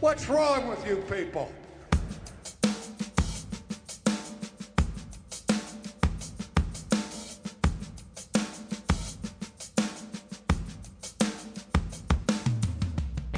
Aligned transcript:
What's 0.00 0.28
wrong 0.28 0.68
with 0.68 0.86
you 0.86 0.96
people? 1.10 1.50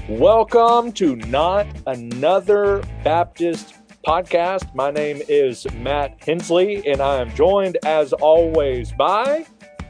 Welcome 0.09 0.91
to 0.95 1.15
Not 1.15 1.69
Another 1.87 2.83
Baptist 3.05 3.75
podcast. 4.05 4.75
My 4.75 4.91
name 4.91 5.23
is 5.29 5.65
Matt 5.75 6.21
Henslee, 6.21 6.83
and 6.91 7.01
I 7.01 7.21
am 7.21 7.33
joined 7.37 7.79
as 7.87 8.13
always 8.13 8.91
by 8.91 9.47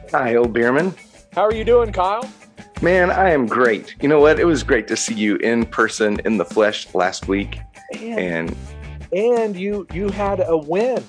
Kyle 0.07 0.45
Bueermann. 0.45 0.95
How 1.33 1.45
are 1.45 1.53
you 1.55 1.63
doing, 1.63 1.91
Kyle? 1.91 2.29
Man, 2.81 3.11
I 3.11 3.31
am 3.31 3.45
great. 3.45 3.95
You 4.01 4.07
know 4.07 4.21
what? 4.21 4.39
It 4.39 4.45
was 4.45 4.63
great 4.63 4.87
to 4.87 4.95
see 4.95 5.13
you 5.13 5.35
in 5.37 5.65
person 5.65 6.19
in 6.23 6.37
the 6.37 6.45
flesh 6.45 6.93
last 6.95 7.27
week. 7.27 7.59
And 7.93 8.49
And 8.49 8.55
and 9.11 9.55
you 9.55 9.85
you 9.93 10.09
had 10.09 10.41
a 10.45 10.55
win. 10.55 11.03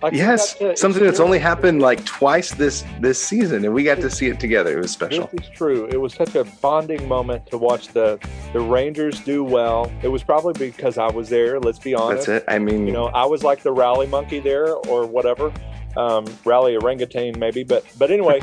Like, 0.00 0.14
yes, 0.14 0.54
to 0.54 0.76
something 0.76 1.04
that's 1.04 1.20
only 1.20 1.38
happened 1.38 1.80
like 1.80 2.04
twice 2.04 2.52
this 2.54 2.82
this 3.00 3.22
season 3.22 3.64
and 3.64 3.72
we 3.72 3.84
got 3.84 3.98
to 3.98 4.10
see 4.10 4.26
it 4.26 4.40
together. 4.40 4.76
It 4.76 4.82
was 4.82 4.90
special. 4.90 5.28
This 5.32 5.46
is 5.46 5.52
true. 5.54 5.86
It 5.92 5.98
was 5.98 6.14
such 6.14 6.34
a 6.34 6.44
bonding 6.60 7.06
moment 7.06 7.46
to 7.48 7.58
watch 7.58 7.88
the 7.88 8.18
the 8.52 8.60
Rangers 8.60 9.20
do 9.20 9.44
well. 9.44 9.92
It 10.02 10.08
was 10.08 10.24
probably 10.24 10.54
because 10.54 10.98
I 10.98 11.08
was 11.10 11.28
there. 11.28 11.60
Let's 11.60 11.78
be 11.78 11.94
honest. 11.94 12.26
That's 12.26 12.42
it. 12.42 12.52
I 12.52 12.58
mean, 12.58 12.86
You 12.86 12.92
know, 12.92 13.06
I 13.06 13.26
was 13.26 13.44
like 13.44 13.62
the 13.62 13.72
rally 13.72 14.06
monkey 14.06 14.40
there, 14.40 14.74
or 14.74 15.06
whatever, 15.06 15.52
um, 15.96 16.24
rally 16.44 16.74
orangutan 16.76 17.38
maybe. 17.38 17.62
But 17.62 17.84
but 17.96 18.10
anyway, 18.10 18.40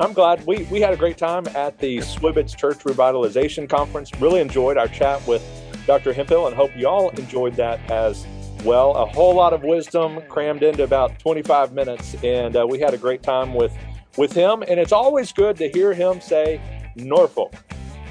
I'm 0.00 0.12
glad 0.12 0.44
we 0.46 0.64
we 0.64 0.80
had 0.80 0.92
a 0.92 0.96
great 0.96 1.18
time 1.18 1.46
at 1.48 1.78
the 1.78 1.98
Swibbits 1.98 2.56
Church 2.56 2.78
Revitalization 2.78 3.68
Conference. 3.68 4.10
Really 4.20 4.40
enjoyed 4.40 4.76
our 4.76 4.88
chat 4.88 5.24
with 5.26 5.42
Dr. 5.86 6.12
Hemphill, 6.12 6.46
and 6.46 6.56
hope 6.56 6.70
y'all 6.76 7.10
enjoyed 7.10 7.54
that 7.56 7.78
as 7.90 8.26
well. 8.64 8.96
A 8.96 9.06
whole 9.06 9.34
lot 9.34 9.52
of 9.52 9.62
wisdom 9.62 10.22
crammed 10.28 10.62
into 10.62 10.82
about 10.82 11.18
25 11.18 11.72
minutes, 11.72 12.16
and 12.24 12.56
uh, 12.56 12.66
we 12.68 12.78
had 12.78 12.94
a 12.94 12.98
great 12.98 13.22
time 13.22 13.54
with 13.54 13.76
with 14.16 14.32
him. 14.32 14.62
And 14.62 14.80
it's 14.80 14.92
always 14.92 15.30
good 15.32 15.56
to 15.58 15.68
hear 15.68 15.92
him 15.92 16.20
say 16.20 16.60
Norfolk, 16.96 17.54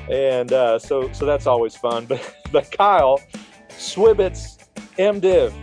and 0.09 0.53
uh, 0.53 0.77
so 0.77 1.11
so 1.13 1.25
that's 1.25 1.47
always 1.47 1.75
fun. 1.75 2.05
But 2.09 2.35
but 2.51 2.71
Kyle, 2.71 3.19
Swibbits 3.69 4.67
MDiv, 4.97 5.53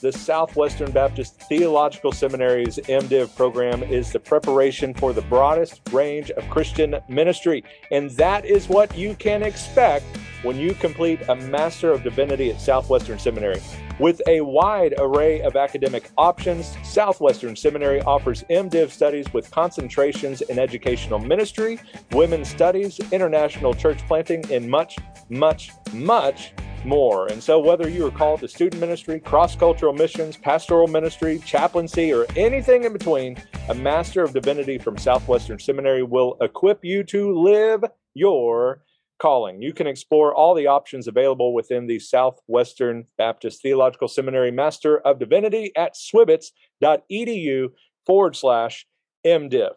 the 0.00 0.12
Southwestern 0.12 0.90
Baptist 0.90 1.40
Theological 1.42 2.12
Seminary's 2.12 2.76
MDiv 2.76 3.34
program 3.36 3.82
is 3.82 4.12
the 4.12 4.20
preparation 4.20 4.92
for 4.94 5.12
the 5.12 5.22
broadest 5.22 5.80
range 5.92 6.30
of 6.32 6.48
Christian 6.50 6.96
ministry. 7.08 7.64
And 7.90 8.10
that 8.12 8.44
is 8.44 8.68
what 8.68 8.96
you 8.96 9.14
can 9.14 9.42
expect 9.42 10.04
when 10.42 10.56
you 10.56 10.74
complete 10.74 11.20
a 11.28 11.34
Master 11.34 11.90
of 11.90 12.02
Divinity 12.02 12.50
at 12.50 12.60
Southwestern 12.60 13.18
Seminary. 13.18 13.60
With 13.98 14.20
a 14.28 14.42
wide 14.42 14.94
array 14.98 15.40
of 15.40 15.56
academic 15.56 16.10
options, 16.18 16.76
Southwestern 16.82 17.56
Seminary 17.56 18.02
offers 18.02 18.44
MDiv 18.50 18.90
studies 18.90 19.32
with 19.32 19.50
concentrations 19.50 20.42
in 20.42 20.58
educational 20.58 21.18
ministry, 21.18 21.80
women's 22.12 22.48
studies, 22.48 23.00
international 23.10 23.72
church 23.72 24.06
planting, 24.06 24.44
and 24.52 24.68
much, 24.68 24.98
much, 25.28 25.70
much 25.92 26.52
more. 26.84 27.26
And 27.26 27.42
so, 27.42 27.58
whether 27.58 27.88
you 27.88 28.06
are 28.06 28.10
called 28.10 28.40
to 28.40 28.48
student 28.48 28.80
ministry, 28.80 29.20
cross 29.20 29.56
cultural 29.56 29.92
missions, 29.92 30.36
pastoral 30.36 30.86
ministry, 30.86 31.40
chaplaincy, 31.44 32.12
or 32.12 32.26
anything 32.36 32.84
in 32.84 32.92
between, 32.92 33.36
a 33.68 33.74
Master 33.74 34.22
of 34.22 34.32
Divinity 34.32 34.78
from 34.78 34.96
Southwestern 34.96 35.58
Seminary 35.58 36.02
will 36.02 36.36
equip 36.40 36.84
you 36.84 37.02
to 37.04 37.32
live 37.32 37.84
your 38.14 38.82
calling. 39.18 39.62
You 39.62 39.72
can 39.72 39.86
explore 39.86 40.34
all 40.34 40.54
the 40.54 40.66
options 40.66 41.08
available 41.08 41.54
within 41.54 41.86
the 41.86 41.98
Southwestern 41.98 43.06
Baptist 43.18 43.62
Theological 43.62 44.08
Seminary 44.08 44.50
Master 44.50 44.98
of 44.98 45.18
Divinity 45.18 45.72
at 45.76 45.94
swibbits.edu 45.94 47.68
forward 48.04 48.36
slash 48.36 48.86
MDiv. 49.26 49.72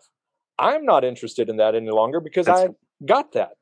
I'm 0.57 0.85
not 0.85 1.05
interested 1.05 1.49
in 1.49 1.57
that 1.57 1.73
any 1.73 1.89
longer 1.89 2.19
because 2.19 2.45
That's- 2.45 2.69
I 2.69 3.05
got 3.05 3.31
that. 3.31 3.53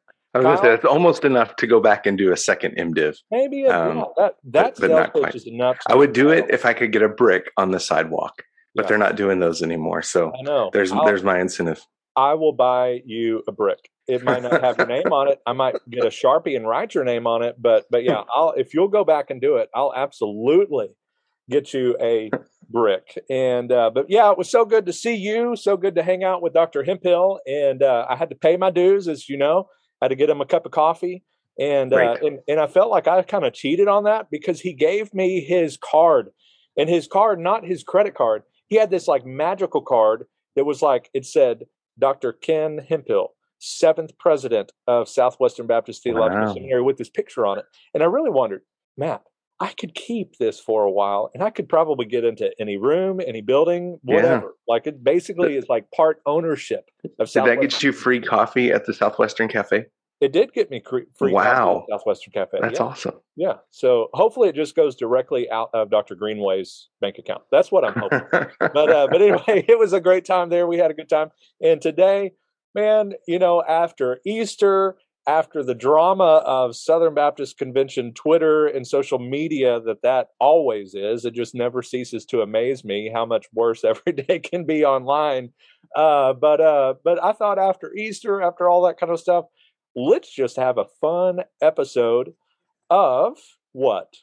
I 0.46 0.52
was 0.52 0.60
gonna 0.62 0.70
say 0.70 0.74
it's 0.76 0.86
almost 0.86 1.26
enough 1.26 1.56
to 1.58 1.68
go 1.68 1.80
back 1.80 2.06
and 2.06 2.18
do 2.18 2.32
a 2.32 2.38
second 2.38 2.76
MDiv. 2.78 3.18
Maybe 3.32 3.64
a, 3.66 3.76
Um, 3.78 3.98
yeah, 3.98 4.04
that 4.18 4.36
that 4.46 4.76
but 4.80 4.90
not 4.90 5.14
quite. 5.14 5.36
enough. 5.46 5.78
I 5.88 5.96
would 5.96 6.14
do 6.14 6.30
it 6.30 6.46
if 6.50 6.66
I 6.66 6.74
could 6.74 6.92
get 6.92 7.02
a 7.02 7.10
brick 7.10 7.52
on 7.58 7.72
the 7.72 7.80
sidewalk, 7.80 8.44
but 8.76 8.84
Yeah. 8.86 8.90
they're 8.90 8.98
not 8.98 9.16
doing 9.16 9.40
those 9.40 9.62
anymore. 9.62 10.02
So 10.02 10.32
I 10.38 10.42
know. 10.44 10.70
there's 10.74 10.92
I'll- 10.92 11.06
there's 11.06 11.24
my 11.24 11.40
incentive. 11.40 11.82
I 12.16 12.34
will 12.34 12.54
buy 12.54 13.02
you 13.06 13.44
a 13.48 13.52
brick. 13.52 13.90
It 14.08 14.24
might 14.24 14.42
not 14.42 14.62
have 14.64 14.78
your 14.78 14.88
name 14.88 15.12
on 15.14 15.28
it. 15.28 15.40
I 15.46 15.54
might 15.54 15.76
get 15.90 16.04
a 16.04 16.08
sharpie 16.10 16.56
and 16.56 16.68
write 16.68 16.96
your 16.96 17.04
name 17.04 17.28
on 17.28 17.44
it. 17.44 17.56
But 17.60 17.86
but 17.92 18.04
yeah, 18.04 18.24
I'll 18.36 18.52
if 18.52 18.74
you'll 18.74 18.88
go 18.88 19.04
back 19.04 19.30
and 19.30 19.40
do 19.42 19.58
it, 19.58 19.70
I'll 19.76 19.94
absolutely 19.96 20.96
get 21.50 21.74
you 21.74 21.96
a 22.02 22.30
brick. 22.70 23.18
And 23.30 23.72
uh, 23.72 23.90
but 23.94 24.08
yeah, 24.10 24.32
it 24.32 24.38
was 24.38 24.50
so 24.50 24.66
good 24.66 24.86
to 24.88 24.94
see 24.94 25.16
you. 25.16 25.56
So 25.56 25.78
good 25.78 25.96
to 25.96 26.04
hang 26.04 26.24
out 26.24 26.42
with 26.42 26.54
Dr. 26.54 26.84
Hemphill. 26.84 27.40
And 27.48 27.84
uh, 27.84 28.06
I 28.10 28.16
had 28.16 28.30
to 28.30 28.36
pay 28.36 28.58
my 28.58 28.72
dues, 28.72 29.08
as 29.08 29.30
you 29.30 29.38
know. 29.38 29.68
I 30.02 30.06
had 30.06 30.10
to 30.10 30.16
get 30.16 30.30
him 30.30 30.42
a 30.42 30.46
cup 30.46 30.66
of 30.66 30.72
coffee. 30.72 31.24
And 31.60 31.92
uh, 31.92 32.18
and, 32.22 32.40
and 32.48 32.60
I 32.60 32.68
felt 32.68 32.92
like 32.92 33.08
I 33.08 33.22
kind 33.24 33.44
of 33.44 33.54
cheated 33.54 33.88
on 33.88 34.04
that 34.04 34.30
because 34.30 34.62
he 34.62 34.74
gave 34.74 35.12
me 35.14 35.42
his 35.42 35.76
card, 35.78 36.30
and 36.78 36.88
his 36.88 37.08
card, 37.08 37.40
not 37.40 37.66
his 37.66 37.84
credit 37.84 38.14
card. 38.14 38.44
He 38.68 38.76
had 38.76 38.92
this 38.92 39.08
like 39.08 39.26
magical 39.26 39.82
card 39.82 40.26
that 40.56 40.66
was 40.66 40.84
like 40.84 41.10
it 41.16 41.26
said 41.26 41.64
Dr. 41.98 42.34
Ken 42.34 42.80
Hemphill, 42.88 43.30
seventh 43.58 44.16
president 44.20 44.72
of 44.86 45.10
Southwestern 45.10 45.66
Baptist 45.66 46.04
Theological 46.04 46.46
Wow. 46.46 46.54
Seminary, 46.54 46.84
with 46.84 46.98
this 46.98 47.10
picture 47.10 47.46
on 47.46 47.58
it. 47.58 47.66
And 47.96 48.04
I 48.04 48.06
really 48.06 48.30
wondered, 48.30 48.62
Matt, 48.96 49.24
I 49.60 49.74
could 49.80 49.96
keep 49.96 50.38
this 50.38 50.60
for 50.60 50.84
a 50.84 50.92
while, 50.92 51.32
and 51.34 51.42
I 51.44 51.50
could 51.50 51.68
probably 51.68 52.06
get 52.06 52.24
into 52.24 52.52
any 52.60 52.78
room, 52.78 53.20
any 53.26 53.42
building, 53.42 54.00
Yeah. 54.04 54.16
whatever. 54.16 54.56
Like 54.68 54.86
it 54.86 55.04
basically 55.04 55.56
is 55.58 55.66
like 55.68 55.90
part 55.92 56.22
ownership 56.28 56.90
of 57.20 57.32
Did 57.32 57.46
that 57.46 57.62
get 57.62 57.82
you 57.82 57.92
free 57.92 58.22
coffee 58.22 58.72
at 58.72 58.86
the 58.86 58.94
Southwestern 58.94 59.48
Cafe? 59.48 59.86
It 60.20 60.32
did 60.32 60.52
get 60.54 60.72
me 60.72 60.80
cre- 60.80 61.02
free 61.16 61.32
coffee 61.32 61.48
Wow. 61.48 61.86
at 61.90 62.00
Southwestern 62.00 62.34
Cafe. 62.34 62.58
That's 62.62 62.80
yeah. 62.80 62.86
awesome. 62.86 63.16
Yeah. 63.36 63.54
So 63.72 64.10
hopefully 64.14 64.50
it 64.50 64.56
just 64.56 64.76
goes 64.76 64.96
directly 64.96 65.50
out 65.50 65.70
of 65.74 65.90
Dr. 65.92 66.16
Greenway's 66.16 66.90
bank 67.02 67.18
account. 67.20 67.44
That's 67.52 67.72
what 67.72 67.84
I'm 67.84 67.94
hoping. 67.96 68.22
but 68.60 68.90
uh, 68.92 69.08
but 69.12 69.22
anyway, 69.22 69.66
it 69.68 69.78
was 69.78 69.94
a 69.94 70.02
great 70.02 70.26
time 70.26 70.50
there. 70.50 70.66
We 70.68 70.78
had 70.78 70.90
a 70.92 70.96
good 70.96 71.10
time. 71.10 71.30
And 71.62 71.80
today, 71.82 72.32
man, 72.74 73.14
you 73.28 73.38
know, 73.40 73.64
after 73.64 74.20
Easter, 74.26 74.98
after 75.28 75.62
the 75.62 75.76
drama 75.76 76.42
of 76.46 76.76
Southern 76.76 77.14
Baptist 77.14 77.58
Convention 77.58 78.14
Twitter 78.14 78.66
and 78.66 78.88
social 78.88 79.20
media 79.20 79.82
that 79.82 80.02
that 80.02 80.30
always 80.40 80.96
is, 80.96 81.26
it 81.26 81.34
just 81.34 81.54
never 81.54 81.82
ceases 81.82 82.26
to 82.28 82.42
amaze 82.42 82.86
me 82.86 83.12
how 83.14 83.26
much 83.26 83.46
worse 83.54 83.84
every 83.84 84.14
day 84.14 84.40
can 84.40 84.64
be 84.64 84.86
online. 84.86 85.50
Uh, 85.96 86.34
but 86.34 86.62
uh, 86.62 86.96
but 87.04 87.24
I 87.24 87.34
thought 87.34 87.60
after 87.60 87.94
Easter, 87.94 88.42
after 88.42 88.70
all 88.70 88.84
that 88.84 89.00
kind 89.00 89.12
of 89.12 89.20
stuff, 89.20 89.46
let's 89.96 90.34
just 90.34 90.56
have 90.56 90.78
a 90.78 90.86
fun 91.02 91.42
episode 91.62 92.34
of 92.90 93.38
what? 93.74 94.14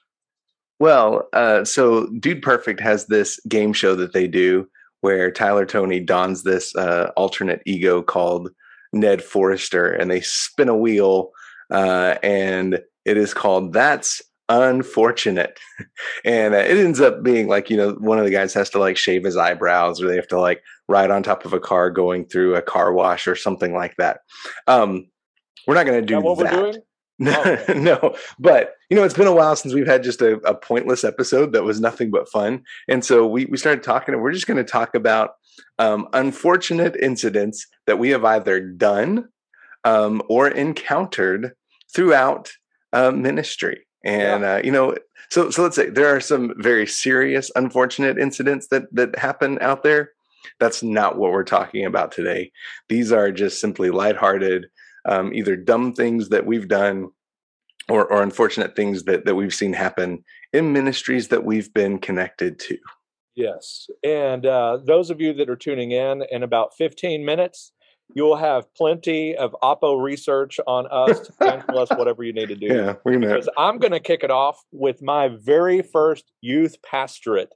Well, 0.81 1.29
uh, 1.33 1.65
so 1.65 2.07
Dude 2.19 2.43
Perfect 2.43 2.81
has 2.81 3.07
this 3.07 3.39
game 3.49 3.73
show 3.73 3.95
that 3.95 4.13
they 4.13 4.27
do 4.27 4.69
where 5.03 5.31
Tyler 5.31 5.67
Toney 5.67 6.01
dons 6.01 6.43
this 6.43 6.75
uh, 6.77 7.11
alternate 7.17 7.63
ego 7.67 8.03
called 8.03 8.51
Ned 8.95 9.23
Forrester, 9.23 9.91
and 9.91 10.11
they 10.11 10.21
spin 10.21 10.69
a 10.69 10.77
wheel, 10.77 11.31
uh, 11.71 12.17
and 12.23 12.81
it 13.05 13.17
is 13.17 13.35
called 13.35 13.73
"That's 13.73 14.23
Unfortunate," 14.49 15.59
and 16.25 16.55
uh, 16.55 16.59
it 16.59 16.79
ends 16.79 17.01
up 17.01 17.23
being 17.23 17.49
like 17.49 17.71
you 17.71 17.77
know 17.77 17.93
one 17.93 18.19
of 18.19 18.25
the 18.25 18.31
guys 18.31 18.55
has 18.55 18.71
to 18.71 18.79
like 18.79 18.97
shave 18.97 19.25
his 19.25 19.37
eyebrows, 19.37 20.03
or 20.03 20.09
they 20.09 20.17
have 20.17 20.29
to 20.29 20.41
like 20.41 20.63
ride 20.89 21.11
on 21.11 21.23
top 21.23 21.45
of 21.45 21.53
a 21.53 21.61
car 21.61 21.91
going 21.91 22.27
through 22.27 22.55
a 22.55 22.63
car 22.63 22.93
wash 22.93 23.27
or 23.27 23.37
something 23.37 23.75
like 23.75 23.97
that. 23.97 24.21
Um, 24.67 25.07
we're 25.67 25.75
not 25.75 25.87
going 25.87 26.01
to 26.01 26.07
do 26.07 26.15
that 26.15 26.25
what 26.25 26.39
that. 26.39 26.53
we're 26.53 26.73
doing? 26.73 26.83
No, 27.21 27.43
Oh. 27.45 27.65
no, 27.77 28.17
but 28.41 28.75
you 28.91 28.97
know, 28.97 29.05
it's 29.05 29.15
been 29.15 29.29
a 29.29 29.35
while 29.35 29.55
since 29.55 29.73
we've 29.73 29.87
had 29.87 30.03
just 30.03 30.21
a, 30.21 30.35
a 30.39 30.53
pointless 30.53 31.05
episode 31.05 31.53
that 31.53 31.63
was 31.63 31.81
nothing 31.81 32.11
but 32.11 32.29
fun, 32.29 32.65
and 32.89 33.05
so 33.05 33.25
we 33.25 33.45
we 33.47 33.57
started 33.57 33.85
talking, 33.85 34.15
and 34.15 34.23
we're 34.23 34.33
just 34.33 34.49
going 34.49 34.57
to 34.57 34.65
talk 34.65 34.97
about 34.97 35.35
um, 35.79 36.09
unfortunate 36.13 36.97
incidents 36.97 37.67
that 37.87 37.99
we 37.99 38.11
have 38.11 38.25
either 38.25 38.61
done 38.61 39.29
um, 39.85 40.23
or 40.29 40.49
encountered 40.49 41.53
throughout 41.95 42.53
uh, 42.93 43.11
ministry, 43.11 43.87
and 44.05 44.45
uh, 44.45 44.61
you 44.63 44.73
know, 44.73 44.95
so 45.31 45.51
so 45.51 45.63
let's 45.63 45.77
say 45.77 45.91
there 45.91 46.15
are 46.15 46.21
some 46.21 46.55
very 46.59 46.87
serious, 46.87 47.51
unfortunate 47.57 48.19
incidents 48.19 48.69
that 48.69 48.85
that 48.93 49.19
happen 49.19 49.59
out 49.61 49.83
there. 49.83 50.13
That's 50.61 50.83
not 50.83 51.19
what 51.19 51.33
we're 51.33 51.43
talking 51.45 51.87
about 51.87 52.13
today. 52.13 52.53
These 52.89 53.13
are 53.13 53.33
just 53.33 53.61
simply 53.61 53.91
lighthearted 53.91 54.67
um, 55.07 55.35
either 55.35 55.57
dumb 55.57 55.93
things 55.93 56.29
that 56.31 56.47
we've 56.47 56.69
done 56.69 57.09
or, 57.89 58.07
or 58.07 58.23
unfortunate 58.23 58.77
things 58.77 59.05
that, 59.05 59.25
that 59.27 59.35
we've 59.35 59.55
seen 59.55 59.73
happen 59.73 60.25
in 60.53 60.73
ministries 60.73 61.29
that 61.29 61.45
we've 61.45 61.73
been 61.75 61.99
connected 61.99 62.59
to. 62.59 62.79
Yes. 63.37 63.89
And 64.05 64.47
uh, 64.47 64.79
those 64.85 65.11
of 65.11 65.21
you 65.21 65.33
that 65.35 65.51
are 65.51 65.57
tuning 65.57 65.91
in 65.91 66.23
in 66.31 66.43
about 66.43 66.75
15 66.77 67.25
minutes, 67.25 67.73
you'll 68.15 68.37
have 68.37 68.73
plenty 68.75 69.35
of 69.37 69.57
Oppo 69.63 70.01
research 70.01 70.61
on 70.67 70.87
us 70.91 71.21
to 71.21 71.33
cancel 71.43 71.79
us 71.79 71.89
whatever 71.91 72.23
you 72.23 72.33
need 72.33 72.49
to 72.49 72.55
do. 72.57 72.67
Yeah, 72.67 72.95
we're 73.05 73.13
gonna. 73.15 73.29
Because 73.29 73.49
I'm 73.59 73.79
going 73.79 73.93
to 73.93 74.01
kick 74.01 74.23
it 74.23 74.31
off 74.31 74.63
with 74.73 75.03
my 75.03 75.29
very 75.29 75.83
first 75.83 76.31
youth 76.41 76.77
pastorate, 76.83 77.53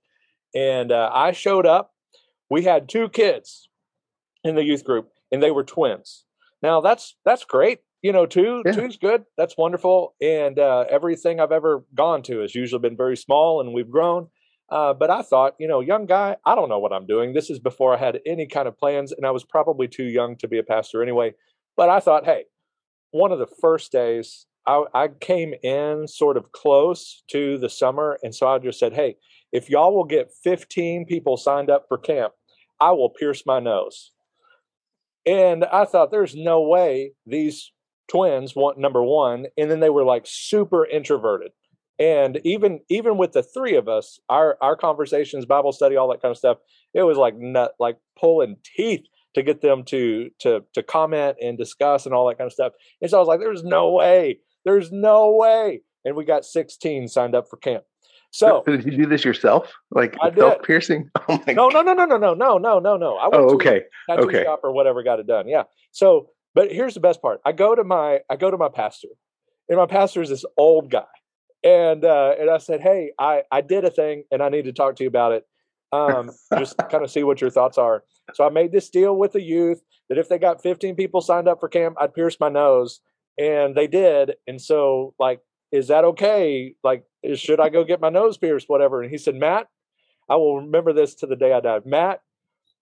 and 0.55 0.91
uh, 0.93 1.11
I 1.13 1.33
showed 1.33 1.67
up. 1.67 1.93
We 2.51 2.65
had 2.65 2.89
two 2.89 3.11
kids 3.11 3.69
in 4.43 4.55
the 4.55 4.65
youth 4.65 4.83
group, 4.83 5.11
and 5.31 5.43
they 5.43 5.51
were 5.51 5.65
twins. 5.65 6.25
Now 6.63 6.81
that's 6.81 7.15
that's 7.25 7.45
great. 7.45 7.81
You 8.03 8.13
know, 8.13 8.27
two 8.27 8.63
Yeah. 8.65 8.73
two's 8.73 8.97
good. 8.97 9.25
That's 9.37 9.57
wonderful. 9.59 10.15
And 10.23 10.59
uh, 10.59 10.87
everything 10.89 11.41
I've 11.41 11.53
ever 11.53 11.85
gone 11.95 12.23
to 12.23 12.39
has 12.41 12.55
usually 12.55 12.81
been 12.81 12.97
very 12.97 13.17
small, 13.17 13.61
and 13.61 13.73
we've 13.75 13.91
grown. 13.91 14.29
Uh, 14.71 14.93
but 14.93 15.11
I 15.11 15.23
thought, 15.23 15.55
you 15.59 15.67
know, 15.67 15.81
young 15.81 16.07
guy, 16.07 16.37
I 16.45 16.55
don't 16.55 16.69
know 16.69 16.79
what 16.79 16.93
I'm 16.93 17.07
doing. 17.07 17.33
This 17.33 17.49
is 17.49 17.59
before 17.59 17.95
I 17.95 17.99
had 17.99 18.21
any 18.27 18.47
kind 18.47 18.69
of 18.69 18.77
plans, 18.77 19.13
and 19.13 19.25
I 19.25 19.31
was 19.31 19.45
probably 19.45 19.89
too 19.89 20.05
young 20.05 20.37
to 20.37 20.49
be 20.49 20.59
a 20.59 20.63
pastor 20.63 21.03
anyway. 21.03 21.35
But 21.77 21.89
I 21.89 22.01
thought, 22.01 22.27
hey, 22.27 22.45
one 23.11 23.33
of 23.33 23.39
the 23.39 23.47
first 23.47 23.91
days, 23.93 24.47
I, 24.67 24.85
I 24.93 25.09
came 25.09 25.55
in 25.63 26.07
sort 26.07 26.37
of 26.37 26.53
close 26.53 27.23
to 27.29 27.57
the 27.57 27.71
summer, 27.71 28.19
and 28.23 28.35
so 28.35 28.47
I 28.47 28.59
just 28.59 28.79
said, 28.79 28.93
hey, 28.93 29.17
if 29.53 29.71
y'all 29.71 29.95
will 29.95 30.05
get 30.05 30.31
15 30.45 31.07
people 31.07 31.39
signed 31.39 31.71
up 31.71 31.87
for 31.89 31.97
camp, 31.97 32.35
I 32.79 32.93
will 32.93 33.09
pierce 33.09 33.45
my 33.47 33.61
nose. 33.61 34.13
And 35.25 35.65
I 35.65 35.87
thought, 35.87 36.11
there's 36.11 36.35
no 36.35 36.61
way 36.61 37.13
these 37.27 37.73
twins 38.11 38.55
want 38.55 38.79
number 38.79 39.03
one, 39.03 39.47
and 39.57 39.71
then 39.71 39.81
they 39.81 39.91
were 39.91 40.05
like 40.05 40.25
super 40.27 40.85
introverted 40.85 41.53
and 41.99 42.41
even 42.45 42.81
even 42.89 43.17
with 43.17 43.33
the 43.33 43.43
three 43.43 43.75
of 43.77 43.89
us 43.89 44.19
our 44.29 44.57
our 44.61 44.77
conversations 44.77 45.45
bible 45.45 45.73
study 45.73 45.97
all 45.97 46.09
that 46.09 46.23
kind 46.23 46.31
of 46.31 46.39
stuff 46.39 46.59
it 46.95 47.03
was 47.03 47.17
like 47.19 47.35
nut 47.37 47.73
like 47.81 47.97
pulling 48.19 48.57
teeth 48.77 49.05
to 49.35 49.43
get 49.43 49.61
them 49.61 49.85
to 49.85 50.31
to 50.39 50.65
to 50.75 50.83
comment 50.83 51.37
and 51.43 51.59
discuss 51.59 52.07
and 52.07 52.15
all 52.15 52.27
that 52.29 52.39
kind 52.39 52.47
of 52.47 52.53
stuff. 52.53 52.73
And 53.03 53.11
so 53.11 53.19
i 53.19 53.21
was 53.21 53.29
like 53.29 53.41
there's 53.41 53.63
no 53.63 53.91
way 53.93 54.39
there's 54.65 54.91
no 54.93 55.33
way. 55.37 55.83
And 56.05 56.17
we 56.17 56.25
got 56.25 56.45
16 56.45 57.09
signed 57.09 57.35
up 57.35 57.47
for 57.49 57.57
camp. 57.59 57.85
So 58.31 58.63
did 58.67 58.85
you 58.85 58.91
do 58.97 59.07
this 59.07 59.25
yourself? 59.25 59.73
Like 59.91 60.17
self 60.37 60.63
piercing 60.63 61.11
Oh 61.29 61.43
my 61.47 61.53
no 61.53 61.69
no 61.69 61.83
no 61.83 61.93
no 61.95 62.05
no 62.05 62.17
no 62.17 62.35
no 62.35 62.59
no 62.59 62.79
no 62.79 62.97
no. 62.97 63.17
I 63.17 63.29
went 63.29 63.35
Oh, 63.45 63.47
to 63.49 63.53
a 63.53 63.55
okay. 63.57 63.83
tattoo 64.09 64.23
Okay. 64.29 64.45
shop 64.45 64.61
or 64.65 64.73
whatever 64.73 65.03
got 65.03 65.21
it 65.21 65.27
done 65.27 65.47
yeah. 65.49 65.65
So 65.93 66.31
but 66.55 66.73
here's 66.73 66.95
the 66.95 67.01
best 67.01 67.21
part. 67.23 67.41
I 67.45 67.53
go 67.53 67.75
to 67.75 67.85
my 67.85 68.21
i 68.31 68.37
go 68.37 68.51
to 68.51 68.57
my 68.57 68.69
pastor 68.71 69.09
and 69.69 69.77
my 69.79 69.87
pastor 69.87 70.23
is 70.23 70.31
this 70.31 70.45
old 70.57 70.91
guy 70.91 71.05
and 71.65 72.05
uh 72.05 72.35
and 72.39 72.51
i 72.51 72.59
said 72.59 72.81
hey 72.81 73.13
i 73.19 73.43
i 73.51 73.61
did 73.61 73.85
a 73.85 73.91
thing 73.91 74.23
and 74.31 74.43
i 74.43 74.49
need 74.49 74.65
to 74.65 74.73
talk 74.73 74.95
to 74.97 75.03
you 75.03 75.09
about 75.09 75.33
it 75.33 75.45
um 75.93 76.31
just 76.59 76.77
kind 76.91 77.05
of 77.05 77.11
see 77.11 77.23
what 77.23 77.41
your 77.41 77.51
thoughts 77.51 77.79
are. 77.79 78.05
So 78.35 78.45
i 78.45 78.51
made 78.51 78.73
this 78.73 78.91
deal 78.91 79.17
with 79.17 79.33
the 79.33 79.43
youth 79.43 79.81
that 80.09 80.19
if 80.19 80.29
they 80.29 80.39
got 80.39 80.63
15 80.63 80.95
people 80.95 81.21
signed 81.21 81.49
up 81.49 81.61
for 81.61 81.69
camp 81.69 81.97
i'd 82.01 82.15
pierce 82.15 82.37
my 82.41 82.49
nose. 82.49 83.01
And 83.41 83.77
they 83.77 83.87
did. 83.87 84.35
And 84.49 84.61
so 84.61 85.15
like 85.19 85.41
is 85.71 85.89
that 85.89 86.05
okay? 86.05 86.75
Like 86.83 87.05
should 87.35 87.61
i 87.61 87.69
go 87.69 87.85
get 87.85 88.01
my 88.01 88.11
nose 88.11 88.37
pierced 88.37 88.69
whatever? 88.69 89.03
And 89.03 89.11
he 89.11 89.19
said 89.19 89.35
matt 89.35 89.69
i 90.29 90.37
will 90.37 90.61
remember 90.61 90.93
this 90.93 91.15
to 91.17 91.27
the 91.27 91.37
day 91.37 91.53
i 91.53 91.61
die. 91.61 91.81
Matt 91.85 92.21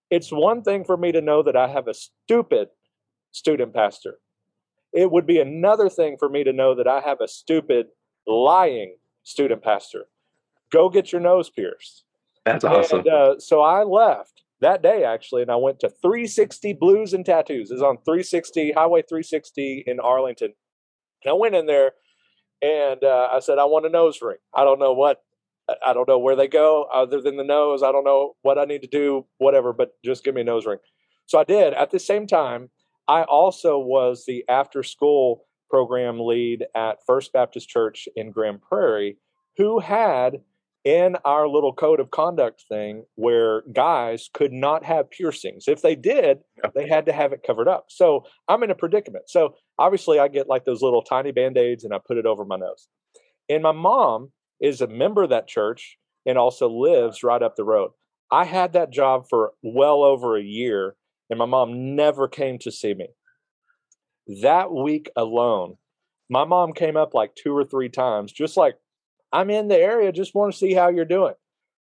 it's 0.09 0.31
one 0.31 0.63
thing 0.63 0.85
for 0.85 0.97
me 0.97 1.13
to 1.13 1.21
know 1.21 1.43
that 1.43 1.57
i 1.57 1.69
have 1.69 1.89
a 1.89 1.95
stupid 1.95 2.69
student 3.33 3.75
pastor. 3.75 4.19
It 4.93 5.11
would 5.11 5.27
be 5.27 5.41
another 5.41 5.91
thing 5.91 6.17
for 6.19 6.29
me 6.29 6.43
to 6.45 6.53
know 6.53 6.75
that 6.75 6.89
i 6.89 7.01
have 7.01 7.21
a 7.21 7.29
stupid 7.29 7.87
lying 8.27 8.97
student 9.23 9.63
pastor 9.63 10.05
go 10.73 10.89
get 10.89 11.13
your 11.13 11.21
nose 11.21 11.49
pierced 11.51 12.05
That's 12.45 12.65
awesome. 12.65 13.01
and 13.01 13.09
uh, 13.09 13.39
so 13.39 13.61
I 13.63 13.83
left 13.85 14.43
that 14.61 14.83
day 14.83 15.05
actually, 15.05 15.43
and 15.43 15.51
I 15.51 15.57
went 15.57 15.81
to 15.81 15.89
360 15.91 16.73
Blues 16.75 17.13
and 17.13 17.27
Tattoos. 17.27 17.71
It's 17.71 17.83
on 17.83 17.99
360 18.07 18.73
Highway 18.73 19.03
360 19.03 19.85
in 19.87 20.01
Arlington. 20.01 20.55
And 21.23 21.31
I 21.31 21.35
went 21.35 21.55
in 21.55 21.67
there, 21.67 21.91
and 22.63 23.05
uh, 23.05 23.29
I 23.33 23.41
said, 23.41 23.59
"I 23.59 23.65
want 23.67 23.85
a 23.85 23.91
nose 23.91 24.23
ring. 24.23 24.39
I 24.55 24.65
don't 24.65 24.79
know 24.79 24.95
what, 24.95 25.23
I- 25.69 25.91
I 25.91 25.93
don't 25.93 26.09
know 26.09 26.19
where 26.19 26.37
they 26.37 26.49
go 26.49 26.85
other 26.85 27.21
than 27.21 27.37
the 27.37 27.45
nose. 27.45 27.83
I 27.83 27.93
don't 27.93 28.05
know 28.05 28.35
what 28.43 28.59
I 28.59 28.65
need 28.65 28.81
to 28.81 28.89
do, 28.89 29.27
whatever. 29.37 29.75
But 29.75 29.91
just 30.03 30.25
give 30.25 30.35
me 30.35 30.41
a 30.41 30.45
nose 30.45 30.65
ring." 30.65 30.79
So 31.27 31.39
I 31.39 31.45
did. 31.45 31.75
At 31.75 31.91
the 31.91 31.99
same 31.99 32.27
time, 32.27 32.71
I 33.09 33.25
also 33.25 33.79
was 33.79 34.25
the 34.27 34.43
after 34.49 34.83
school 34.83 35.45
program 35.69 36.21
lead 36.21 36.67
at 36.75 36.99
First 37.07 37.33
Baptist 37.33 37.69
Church 37.69 38.09
in 38.17 38.31
Grand 38.31 38.61
Prairie, 38.63 39.17
who 39.57 39.81
had 39.81 40.41
in 40.85 41.17
our 41.25 41.49
little 41.49 41.73
code 41.73 41.99
of 41.99 42.13
conduct 42.13 42.63
thing 42.69 43.05
where 43.17 43.63
guys 43.73 44.31
could 44.33 44.53
not 44.53 44.85
have 44.85 45.11
piercings. 45.11 45.65
If 45.67 45.83
they 45.83 45.97
did, 45.97 46.39
they 46.77 46.89
had 46.89 47.07
to 47.07 47.13
have 47.13 47.33
it 47.33 47.43
covered 47.45 47.67
up. 47.67 47.87
So 47.89 48.23
I'm 48.49 48.63
in 48.63 48.71
a 48.71 48.75
predicament. 48.77 49.29
So 49.29 49.57
obviously, 49.81 50.21
I 50.21 50.29
get 50.29 50.49
like 50.49 50.65
those 50.65 50.83
little 50.83 51.03
tiny 51.03 51.33
band 51.33 51.59
aids 51.59 51.83
and 51.83 51.93
I 51.93 51.99
put 52.07 52.19
it 52.19 52.27
over 52.27 52.45
my 52.45 52.57
nose. 52.57 52.87
And 53.49 53.65
my 53.65 53.73
mom 53.73 54.31
is 54.61 54.81
a 54.81 54.87
member 54.87 55.25
of 55.25 55.31
that 55.31 55.49
church 55.49 55.99
and 56.25 56.39
also 56.39 56.69
lives 56.69 57.25
right 57.25 57.43
up 57.43 57.57
the 57.57 57.65
road. 57.65 57.91
I 58.31 58.45
had 58.45 58.73
that 58.73 58.93
job 58.93 59.27
for 59.29 59.53
well 59.63 60.03
over 60.03 60.37
a 60.37 60.43
year, 60.43 60.97
and 61.31 61.39
my 61.39 61.47
mom 61.47 61.95
never 61.97 62.29
came 62.29 62.59
to 62.61 62.73
see 62.73 62.95
me. 62.95 63.09
That 64.43 64.73
week 64.73 65.11
alone, 65.17 65.77
my 66.29 66.45
mom 66.45 66.73
came 66.73 66.97
up 66.97 67.15
like 67.15 67.35
two 67.37 67.57
or 67.57 67.65
three 67.65 67.89
times, 67.89 68.33
just 68.33 68.57
like, 68.57 68.77
I'm 69.33 69.51
in 69.51 69.69
the 69.69 69.79
area, 69.79 70.13
just 70.13 70.35
want 70.35 70.53
to 70.53 70.59
see 70.59 70.75
how 70.75 70.89
you're 70.89 71.05
doing. 71.05 71.35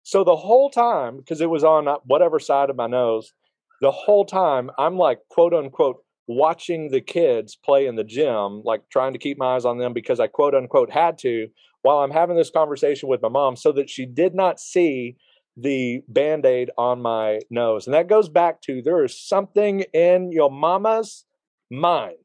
So 0.03 0.23
the 0.23 0.35
whole 0.35 0.69
time, 0.69 1.17
because 1.17 1.41
it 1.41 1.49
was 1.49 1.63
on 1.63 1.87
uh, 1.87 1.97
whatever 2.05 2.39
side 2.39 2.69
of 2.69 2.75
my 2.75 2.87
nose, 2.87 3.33
the 3.81 3.91
whole 3.91 4.25
time 4.25 4.69
I'm 4.77 4.97
like, 4.97 5.19
quote 5.29 5.53
unquote, 5.53 5.97
watching 6.27 6.91
the 6.91 7.01
kids 7.01 7.55
play 7.55 7.87
in 7.87 7.95
the 7.95 8.03
gym, 8.03 8.61
like 8.63 8.83
trying 8.89 9.13
to 9.13 9.19
keep 9.19 9.37
my 9.37 9.55
eyes 9.55 9.65
on 9.65 9.79
them 9.79 9.93
because 9.93 10.19
I 10.19 10.27
quote 10.27 10.53
unquote 10.53 10.91
had 10.91 11.17
to 11.19 11.47
while 11.81 11.99
I'm 11.99 12.11
having 12.11 12.35
this 12.35 12.49
conversation 12.51 13.09
with 13.09 13.21
my 13.21 13.29
mom 13.29 13.55
so 13.55 13.71
that 13.73 13.89
she 13.89 14.05
did 14.05 14.35
not 14.35 14.59
see 14.59 15.17
the 15.57 16.01
band 16.07 16.45
aid 16.45 16.71
on 16.77 17.01
my 17.01 17.39
nose. 17.49 17.87
And 17.87 17.93
that 17.93 18.09
goes 18.09 18.29
back 18.29 18.61
to 18.63 18.81
there 18.81 19.03
is 19.03 19.19
something 19.19 19.81
in 19.93 20.31
your 20.31 20.51
mama's 20.51 21.25
mind 21.71 22.24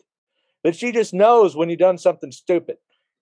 that 0.65 0.77
she 0.77 0.93
just 0.93 1.15
knows 1.15 1.57
when 1.57 1.69
you've 1.69 1.79
done 1.79 1.99
something 1.99 2.33
stupid. 2.33 2.77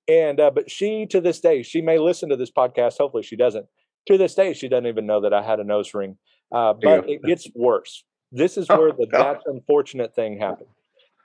And, 0.09 0.41
uh, 0.41 0.51
but 0.51 0.71
she 0.71 1.07
to 1.07 1.21
this 1.21 1.41
day, 1.41 1.63
she 1.63 1.81
may 1.81 1.99
listen 1.99 2.31
to 2.31 2.37
this 2.37 2.51
podcast. 2.51 2.99
Hopefully 2.99 3.23
she 3.23 3.37
doesn't. 3.37 3.67
To 4.07 4.17
this 4.17 4.35
day, 4.35 4.55
she 4.55 4.69
doesn't 4.69 4.87
even 4.87 5.07
know 5.07 5.21
that 5.21 5.35
I 5.35 5.43
had 5.43 5.61
a 5.61 5.65
nose 5.65 5.93
ring. 5.93 6.17
Uh, 6.51 6.73
but 6.73 7.07
go. 7.07 7.13
it 7.13 7.23
gets 7.23 7.47
worse. 7.55 8.05
This 8.33 8.57
is 8.57 8.67
Oh, 8.71 8.79
where 8.79 8.93
the 8.93 9.07
God. 9.07 9.23
that's 9.35 9.45
unfortunate 9.47 10.15
thing 10.15 10.39
happened. 10.39 10.71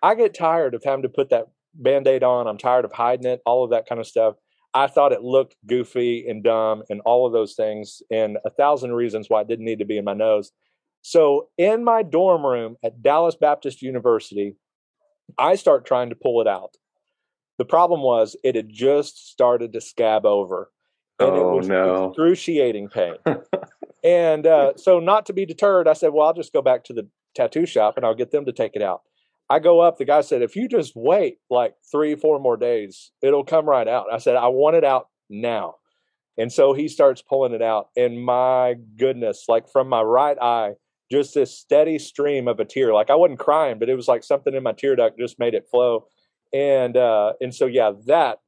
I 0.01 0.15
get 0.15 0.33
tired 0.33 0.73
of 0.73 0.83
having 0.83 1.03
to 1.03 1.09
put 1.09 1.29
that 1.29 1.47
band 1.73 2.07
aid 2.07 2.23
on. 2.23 2.45
I'm 2.47 2.57
tired 2.57 2.83
of 2.83 2.91
hiding 2.91 3.25
it, 3.25 3.41
all 3.45 3.63
of 3.63 3.69
that 3.71 3.87
kind 3.87 4.01
of 4.01 4.07
stuff. 4.07 4.35
I 4.73 4.87
thought 4.87 5.13
it 5.13 5.21
looked 5.21 5.55
goofy 5.67 6.27
and 6.27 6.43
dumb 6.43 6.83
and 6.89 6.99
all 7.05 7.25
of 7.25 7.31
those 7.31 7.53
things, 7.53 8.01
and 8.11 8.37
a 8.43 8.49
thousand 8.49 8.93
reasons 8.93 9.29
why 9.29 9.41
it 9.41 9.47
didn't 9.47 9.65
need 9.65 9.79
to 9.79 9.85
be 9.85 9.97
in 9.97 10.03
my 10.03 10.13
nose. 10.13 10.51
So, 11.03 11.49
in 11.57 11.83
my 11.83 12.01
dorm 12.01 12.45
room 12.45 12.77
at 12.83 13.01
Dallas 13.03 13.35
Baptist 13.35 13.81
University, 13.81 14.55
I 15.37 15.55
start 15.55 15.85
trying 15.85 16.09
to 16.09 16.15
pull 16.15 16.41
it 16.41 16.47
out. 16.47 16.77
The 17.57 17.65
problem 17.65 18.01
was 18.01 18.35
it 18.43 18.55
had 18.55 18.69
just 18.69 19.29
started 19.31 19.73
to 19.73 19.81
scab 19.81 20.25
over, 20.25 20.71
and 21.19 21.35
it 21.35 21.41
Oh, 21.41 21.55
was 21.57 21.67
no. 21.67 22.07
excruciating 22.09 22.89
pain. 22.89 23.15
and 24.03 24.45
uh, 24.47 24.73
so, 24.75 24.99
not 24.99 25.25
to 25.27 25.33
be 25.33 25.45
deterred, 25.45 25.87
I 25.87 25.93
said, 25.93 26.13
"Well, 26.13 26.27
I'll 26.27 26.33
just 26.33 26.53
go 26.53 26.61
back 26.61 26.83
to 26.85 26.93
the 26.93 27.07
tattoo 27.35 27.65
shop 27.65 27.95
and 27.97 28.05
I'll 28.05 28.15
get 28.15 28.31
them 28.31 28.45
to 28.45 28.51
take 28.51 28.75
it 28.75 28.81
out." 28.81 29.01
I 29.49 29.59
go 29.59 29.81
up. 29.81 29.97
The 29.97 30.05
guy 30.05 30.21
said, 30.21 30.41
"If 30.41 30.55
you 30.55 30.67
just 30.67 30.93
wait 30.95 31.37
like 31.49 31.75
three, 31.91 32.15
four 32.15 32.39
more 32.39 32.57
days, 32.57 33.11
it'll 33.21 33.43
come 33.43 33.65
right 33.69 33.87
out." 33.87 34.07
I 34.11 34.17
said, 34.17 34.35
"I 34.35 34.47
want 34.47 34.75
it 34.75 34.83
out 34.83 35.09
now." 35.29 35.75
And 36.37 36.51
so 36.51 36.73
he 36.73 36.87
starts 36.87 37.21
pulling 37.21 37.53
it 37.53 37.61
out, 37.61 37.89
and 37.95 38.23
my 38.25 38.73
goodness, 38.97 39.45
like 39.47 39.69
from 39.69 39.87
my 39.87 40.01
right 40.01 40.37
eye, 40.41 40.71
just 41.13 41.33
this 41.35 41.57
steady 41.57 41.99
stream 41.99 42.47
of 42.47 42.59
a 42.59 42.65
tear. 42.65 42.93
Like 42.93 43.09
I 43.09 43.15
wasn't 43.15 43.39
crying, 43.39 43.77
but 43.79 43.87
it 43.89 43.95
was 43.95 44.07
like 44.07 44.23
something 44.23 44.53
in 44.53 44.63
my 44.63 44.73
tear 44.73 44.95
duct 44.95 45.17
just 45.19 45.37
made 45.39 45.53
it 45.53 45.67
flow. 45.69 46.07
And 46.51 46.97
uh, 46.97 47.33
and 47.39 47.53
so 47.53 47.65
yeah, 47.67 47.91
that 48.07 48.39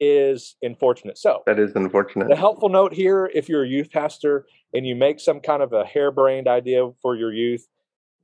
is 0.00 0.56
unfortunate. 0.62 1.16
So 1.18 1.42
That 1.46 1.58
is 1.58 1.72
unfortunate. 1.74 2.28
the 2.28 2.36
helpful 2.36 2.68
note 2.68 2.92
here 2.92 3.30
if 3.34 3.48
you're 3.48 3.64
a 3.64 3.68
youth 3.68 3.90
pastor 3.90 4.46
and 4.74 4.86
you 4.86 4.94
make 4.94 5.18
some 5.20 5.40
kind 5.40 5.62
of 5.62 5.72
a 5.72 5.84
harebrained 5.84 6.46
idea 6.48 6.88
for 7.02 7.16
your 7.16 7.32
youth 7.32 7.66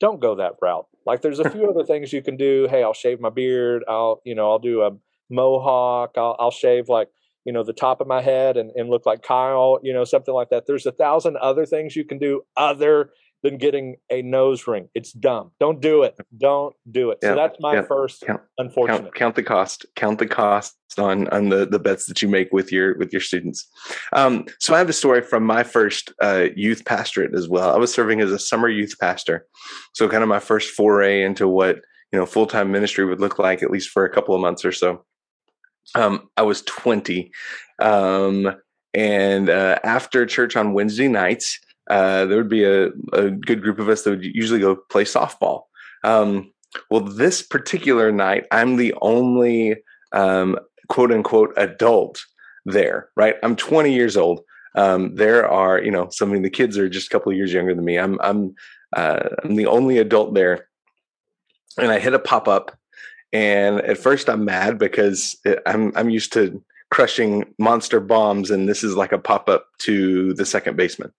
don't 0.00 0.20
go 0.20 0.34
that 0.36 0.52
route 0.62 0.86
like 1.06 1.22
there's 1.22 1.40
a 1.40 1.50
few 1.54 1.68
other 1.70 1.84
things 1.84 2.12
you 2.12 2.22
can 2.22 2.36
do 2.36 2.68
hey 2.70 2.82
i'll 2.84 2.92
shave 2.92 3.20
my 3.20 3.30
beard 3.30 3.82
i'll 3.88 4.20
you 4.24 4.34
know 4.34 4.50
i'll 4.50 4.58
do 4.58 4.82
a 4.82 4.90
mohawk 5.30 6.12
i'll, 6.16 6.36
I'll 6.38 6.50
shave 6.50 6.88
like 6.88 7.08
you 7.44 7.52
know 7.52 7.62
the 7.64 7.72
top 7.72 8.00
of 8.00 8.06
my 8.06 8.22
head 8.22 8.56
and, 8.56 8.70
and 8.76 8.88
look 8.88 9.04
like 9.06 9.22
kyle 9.22 9.78
you 9.82 9.92
know 9.92 10.04
something 10.04 10.34
like 10.34 10.50
that 10.50 10.66
there's 10.66 10.86
a 10.86 10.92
thousand 10.92 11.36
other 11.38 11.66
things 11.66 11.96
you 11.96 12.04
can 12.04 12.18
do 12.18 12.42
other 12.56 13.10
than 13.44 13.58
getting 13.58 13.96
a 14.10 14.22
nose 14.22 14.66
ring. 14.66 14.88
It's 14.94 15.12
dumb. 15.12 15.52
Don't 15.60 15.80
do 15.80 16.02
it. 16.02 16.16
Don't 16.36 16.74
do 16.90 17.10
it. 17.10 17.18
Yeah, 17.22 17.32
so 17.32 17.34
that's 17.36 17.56
my 17.60 17.74
yeah. 17.74 17.82
first 17.82 18.22
Count- 18.26 18.40
unfortunate. 18.56 19.02
count, 19.02 19.14
count 19.14 19.34
the 19.36 19.42
cost 19.42 19.86
count 19.94 20.18
the 20.18 20.26
costs 20.26 20.98
on 20.98 21.28
on 21.28 21.50
the 21.50 21.66
the 21.66 21.78
bets 21.78 22.06
that 22.06 22.22
you 22.22 22.28
make 22.28 22.52
with 22.52 22.72
your 22.72 22.96
with 22.96 23.12
your 23.12 23.20
students. 23.20 23.68
Um 24.14 24.46
so 24.58 24.74
i 24.74 24.78
have 24.78 24.88
a 24.88 24.94
story 24.94 25.20
from 25.20 25.44
my 25.44 25.62
first 25.62 26.12
uh 26.22 26.46
youth 26.56 26.86
pastorate 26.86 27.34
as 27.34 27.46
well. 27.48 27.74
I 27.74 27.78
was 27.78 27.92
serving 27.92 28.22
as 28.22 28.32
a 28.32 28.38
summer 28.38 28.68
youth 28.68 28.96
pastor. 28.98 29.46
So 29.92 30.08
kind 30.08 30.22
of 30.22 30.28
my 30.28 30.40
first 30.40 30.70
foray 30.70 31.22
into 31.22 31.46
what 31.46 31.76
you 32.12 32.18
know 32.18 32.26
full 32.26 32.46
time 32.46 32.72
ministry 32.72 33.04
would 33.04 33.20
look 33.20 33.38
like, 33.38 33.62
at 33.62 33.70
least 33.70 33.90
for 33.90 34.06
a 34.06 34.10
couple 34.12 34.34
of 34.34 34.40
months 34.40 34.64
or 34.64 34.72
so. 34.72 35.04
Um, 35.94 36.30
I 36.38 36.42
was 36.42 36.62
20, 36.62 37.30
um, 37.82 38.56
and 38.94 39.50
uh, 39.50 39.78
after 39.84 40.24
church 40.24 40.56
on 40.56 40.72
Wednesday 40.72 41.08
nights, 41.08 41.60
uh, 41.88 42.24
there 42.26 42.38
would 42.38 42.48
be 42.48 42.64
a, 42.64 42.88
a, 43.12 43.30
good 43.30 43.62
group 43.62 43.78
of 43.78 43.88
us 43.88 44.02
that 44.02 44.10
would 44.10 44.24
usually 44.24 44.60
go 44.60 44.76
play 44.76 45.04
softball. 45.04 45.64
Um, 46.02 46.52
well, 46.90 47.00
this 47.00 47.42
particular 47.42 48.10
night, 48.10 48.46
I'm 48.50 48.76
the 48.76 48.94
only 49.02 49.76
um, 50.12 50.58
quote 50.88 51.12
unquote 51.12 51.52
adult 51.56 52.24
there, 52.64 53.10
right? 53.16 53.36
I'm 53.42 53.56
20 53.56 53.92
years 53.92 54.16
old. 54.16 54.40
Um, 54.76 55.14
there 55.14 55.48
are, 55.48 55.80
you 55.80 55.90
know, 55.90 56.08
some 56.10 56.32
of 56.32 56.42
the 56.42 56.50
kids 56.50 56.78
are 56.78 56.88
just 56.88 57.06
a 57.06 57.10
couple 57.10 57.30
of 57.30 57.36
years 57.36 57.52
younger 57.52 57.74
than 57.74 57.84
me. 57.84 57.98
I'm, 57.98 58.18
I'm, 58.20 58.54
uh, 58.96 59.28
I'm 59.44 59.54
the 59.54 59.66
only 59.66 59.98
adult 59.98 60.34
there, 60.34 60.68
and 61.78 61.92
I 61.92 61.98
hit 61.98 62.14
a 62.14 62.18
pop 62.18 62.48
up, 62.48 62.76
and 63.32 63.80
at 63.82 63.98
first 63.98 64.28
I'm 64.28 64.44
mad 64.44 64.78
because 64.78 65.36
I'm, 65.66 65.92
I'm 65.96 66.10
used 66.10 66.32
to 66.32 66.62
crushing 66.94 67.44
monster 67.58 67.98
bombs, 67.98 68.52
and 68.52 68.68
this 68.68 68.84
is 68.84 68.94
like 68.94 69.10
a 69.10 69.18
pop 69.18 69.48
up 69.48 69.66
to 69.78 70.32
the 70.34 70.46
second 70.46 70.76
baseman, 70.76 71.12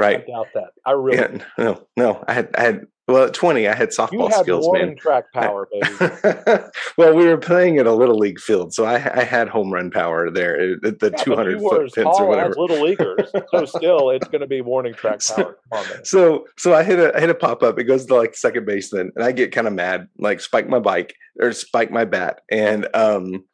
right? 0.00 0.24
I 0.24 0.30
doubt 0.32 0.48
that. 0.54 0.70
I 0.84 0.90
really 0.90 1.18
yeah, 1.18 1.44
no, 1.56 1.86
no. 1.96 2.24
I 2.26 2.32
had, 2.32 2.50
I 2.58 2.62
had 2.62 2.86
well, 3.06 3.26
at 3.26 3.34
20, 3.34 3.68
I 3.68 3.74
had 3.74 3.90
softball 3.90 4.32
had 4.32 4.42
skills, 4.42 4.66
warning 4.66 4.86
man. 4.88 4.96
track 4.96 5.32
power, 5.32 5.68
baby. 5.70 5.94
well, 6.98 7.14
we 7.14 7.24
were 7.26 7.36
playing 7.36 7.78
at 7.78 7.86
a 7.86 7.92
little 7.92 8.18
league 8.18 8.40
field, 8.40 8.74
so 8.74 8.84
I, 8.84 8.94
I 8.94 9.22
had 9.22 9.48
home 9.48 9.72
run 9.72 9.92
power 9.92 10.28
there 10.28 10.60
at 10.60 10.98
the 10.98 11.12
Yeah, 11.16 11.22
200 11.22 11.52
but 11.52 11.60
you 11.60 11.68
were 11.68 11.86
foot 11.86 11.94
fence 11.94 12.16
or 12.18 12.26
whatever. 12.26 12.54
little 12.56 12.82
leaguers, 12.82 13.30
so 13.54 13.64
still, 13.78 14.10
it's 14.10 14.26
going 14.26 14.40
to 14.40 14.48
be 14.48 14.60
warning 14.60 14.92
track 14.92 15.20
power. 15.24 15.56
On. 15.70 15.84
So, 16.04 16.46
so 16.58 16.74
I 16.74 16.82
hit 16.82 16.98
a 16.98 17.16
I 17.16 17.20
hit 17.20 17.30
a 17.30 17.34
pop 17.34 17.62
up. 17.62 17.78
It 17.78 17.84
goes 17.84 18.06
to 18.06 18.16
like 18.16 18.34
second 18.34 18.66
baseman, 18.66 19.12
and 19.14 19.24
I 19.24 19.30
get 19.30 19.52
kind 19.52 19.68
of 19.68 19.72
mad, 19.72 20.08
like 20.18 20.40
spike 20.40 20.68
my 20.68 20.80
bike 20.80 21.14
or 21.40 21.52
spike 21.52 21.92
my 21.92 22.04
bat. 22.04 22.40
And 22.50 22.88
um, 22.92 23.44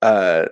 uh, 0.00 0.46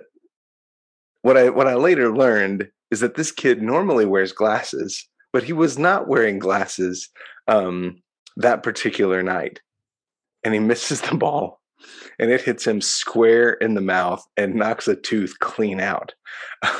what 1.21 1.37
I 1.37 1.49
what 1.49 1.67
I 1.67 1.75
later 1.75 2.15
learned 2.15 2.69
is 2.89 2.99
that 2.99 3.15
this 3.15 3.31
kid 3.31 3.61
normally 3.61 4.05
wears 4.05 4.31
glasses, 4.31 5.07
but 5.31 5.43
he 5.43 5.53
was 5.53 5.77
not 5.77 6.07
wearing 6.07 6.39
glasses 6.39 7.09
um, 7.47 8.01
that 8.37 8.63
particular 8.63 9.23
night, 9.23 9.61
and 10.43 10.53
he 10.53 10.59
misses 10.59 11.01
the 11.01 11.15
ball, 11.15 11.61
and 12.19 12.31
it 12.31 12.41
hits 12.41 12.65
him 12.65 12.81
square 12.81 13.53
in 13.53 13.73
the 13.73 13.81
mouth 13.81 14.23
and 14.37 14.55
knocks 14.55 14.87
a 14.87 14.95
tooth 14.95 15.39
clean 15.39 15.79
out. 15.79 16.13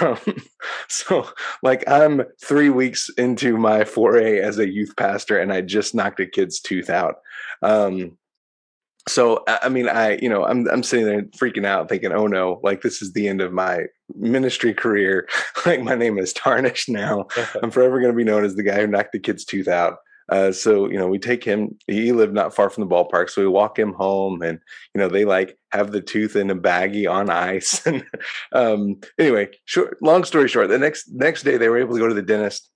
Um, 0.01 0.17
so, 0.89 1.27
like, 1.63 1.87
I'm 1.87 2.23
three 2.43 2.69
weeks 2.69 3.09
into 3.17 3.57
my 3.57 3.85
foray 3.85 4.39
as 4.39 4.59
a 4.59 4.69
youth 4.69 4.93
pastor, 4.97 5.39
and 5.39 5.53
I 5.53 5.61
just 5.61 5.95
knocked 5.95 6.19
a 6.19 6.25
kid's 6.25 6.59
tooth 6.59 6.89
out. 6.89 7.15
Um, 7.61 8.17
so 9.07 9.43
I 9.47 9.69
mean, 9.69 9.89
I 9.89 10.17
you 10.21 10.29
know, 10.29 10.43
I'm 10.43 10.67
I'm 10.69 10.83
sitting 10.83 11.05
there 11.05 11.23
freaking 11.23 11.65
out, 11.65 11.89
thinking, 11.89 12.11
"Oh 12.11 12.27
no, 12.27 12.59
like 12.63 12.81
this 12.81 13.01
is 13.01 13.13
the 13.13 13.27
end 13.27 13.41
of 13.41 13.51
my 13.51 13.85
ministry 14.15 14.73
career. 14.73 15.27
like 15.65 15.81
my 15.81 15.95
name 15.95 16.17
is 16.17 16.33
tarnished 16.33 16.89
now. 16.89 17.27
I'm 17.63 17.71
forever 17.71 17.99
going 17.99 18.13
to 18.13 18.17
be 18.17 18.23
known 18.23 18.45
as 18.45 18.55
the 18.55 18.63
guy 18.63 18.81
who 18.81 18.87
knocked 18.87 19.13
the 19.13 19.19
kid's 19.19 19.45
tooth 19.45 19.67
out." 19.67 19.97
Uh, 20.29 20.51
so 20.51 20.89
you 20.89 20.97
know, 20.97 21.07
we 21.07 21.19
take 21.19 21.43
him. 21.43 21.77
He 21.87 22.13
lived 22.13 22.33
not 22.33 22.55
far 22.55 22.69
from 22.69 22.87
the 22.87 22.95
ballpark, 22.95 23.29
so 23.29 23.41
we 23.41 23.47
walk 23.47 23.77
him 23.77 23.93
home, 23.93 24.41
and 24.41 24.59
you 24.93 24.99
know, 24.99 25.09
they 25.09 25.25
like 25.25 25.57
have 25.71 25.91
the 25.91 26.01
tooth 26.01 26.35
in 26.35 26.49
a 26.49 26.55
baggie 26.55 27.09
on 27.11 27.29
ice. 27.29 27.85
and 27.85 28.05
um, 28.53 28.99
anyway, 29.19 29.49
short, 29.65 29.97
long 30.01 30.23
story 30.23 30.47
short, 30.47 30.69
the 30.69 30.79
next 30.79 31.09
next 31.11 31.43
day 31.43 31.57
they 31.57 31.69
were 31.69 31.79
able 31.79 31.95
to 31.95 31.99
go 31.99 32.07
to 32.07 32.13
the 32.13 32.21
dentist. 32.21 32.69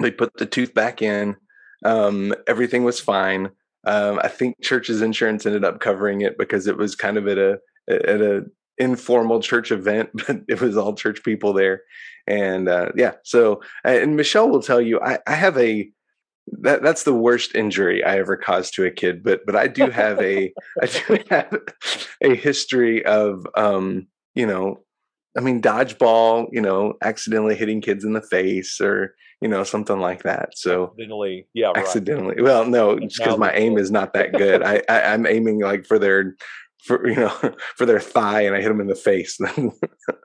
They 0.00 0.10
put 0.10 0.36
the 0.36 0.46
tooth 0.46 0.72
back 0.72 1.02
in. 1.02 1.36
Um, 1.84 2.34
everything 2.46 2.84
was 2.84 3.00
fine. 3.00 3.50
Um, 3.86 4.20
I 4.22 4.28
think 4.28 4.60
church's 4.62 5.02
insurance 5.02 5.46
ended 5.46 5.64
up 5.64 5.80
covering 5.80 6.20
it 6.20 6.36
because 6.38 6.66
it 6.66 6.76
was 6.76 6.94
kind 6.94 7.16
of 7.16 7.26
at 7.26 7.38
a 7.38 7.58
at 7.88 8.20
a 8.20 8.44
informal 8.78 9.40
church 9.40 9.70
event, 9.70 10.10
but 10.26 10.42
it 10.48 10.60
was 10.60 10.76
all 10.76 10.94
church 10.94 11.22
people 11.22 11.52
there, 11.52 11.82
and 12.26 12.68
uh, 12.68 12.90
yeah. 12.96 13.14
So 13.24 13.62
and 13.84 14.16
Michelle 14.16 14.50
will 14.50 14.62
tell 14.62 14.80
you, 14.80 15.00
I, 15.00 15.18
I 15.26 15.34
have 15.34 15.56
a 15.58 15.90
that 16.62 16.82
that's 16.82 17.04
the 17.04 17.14
worst 17.14 17.54
injury 17.54 18.04
I 18.04 18.18
ever 18.18 18.36
caused 18.36 18.74
to 18.74 18.84
a 18.84 18.90
kid, 18.90 19.22
but 19.22 19.46
but 19.46 19.56
I 19.56 19.66
do 19.66 19.88
have 19.90 20.20
a 20.20 20.52
I 20.82 20.86
do 20.86 21.18
have 21.30 21.56
a 22.22 22.34
history 22.34 23.04
of 23.04 23.46
um, 23.56 24.08
you 24.34 24.46
know 24.46 24.84
I 25.36 25.40
mean, 25.40 25.62
dodgeball, 25.62 26.48
you 26.50 26.60
know, 26.60 26.94
accidentally 27.02 27.54
hitting 27.54 27.80
kids 27.80 28.04
in 28.04 28.14
the 28.14 28.22
face 28.22 28.80
or, 28.80 29.14
you 29.40 29.48
know, 29.48 29.64
something 29.64 29.98
like 29.98 30.22
that. 30.24 30.56
So 30.56 30.84
Accidentally, 30.84 31.46
yeah, 31.54 31.68
right. 31.68 31.78
accidentally, 31.78 32.42
well, 32.42 32.66
no, 32.66 32.98
just 32.98 33.18
because 33.18 33.38
my 33.38 33.52
aim 33.52 33.78
is 33.78 33.90
not 33.90 34.12
that 34.12 34.32
good. 34.36 34.62
I, 34.62 34.82
I 34.88 35.02
I'm 35.12 35.26
aiming 35.26 35.60
like 35.60 35.86
for 35.86 35.98
their, 35.98 36.36
for 36.84 37.08
you 37.08 37.16
know, 37.16 37.28
for 37.76 37.86
their 37.86 38.00
thigh, 38.00 38.42
and 38.42 38.54
I 38.54 38.60
hit 38.60 38.68
them 38.68 38.80
in 38.80 38.88
the 38.88 38.94
face. 38.94 39.38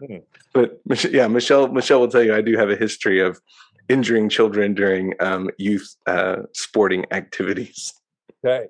Hmm. 0.05 0.15
But 0.53 0.81
yeah, 1.11 1.27
Michelle 1.27 1.69
Michelle 1.69 2.01
will 2.01 2.09
tell 2.09 2.23
you 2.23 2.35
I 2.35 2.41
do 2.41 2.57
have 2.57 2.69
a 2.69 2.75
history 2.75 3.21
of 3.21 3.39
injuring 3.87 4.29
children 4.29 4.73
during 4.73 5.13
um, 5.19 5.49
youth 5.57 5.95
uh, 6.05 6.37
sporting 6.53 7.05
activities. 7.11 7.93
Okay. 8.43 8.67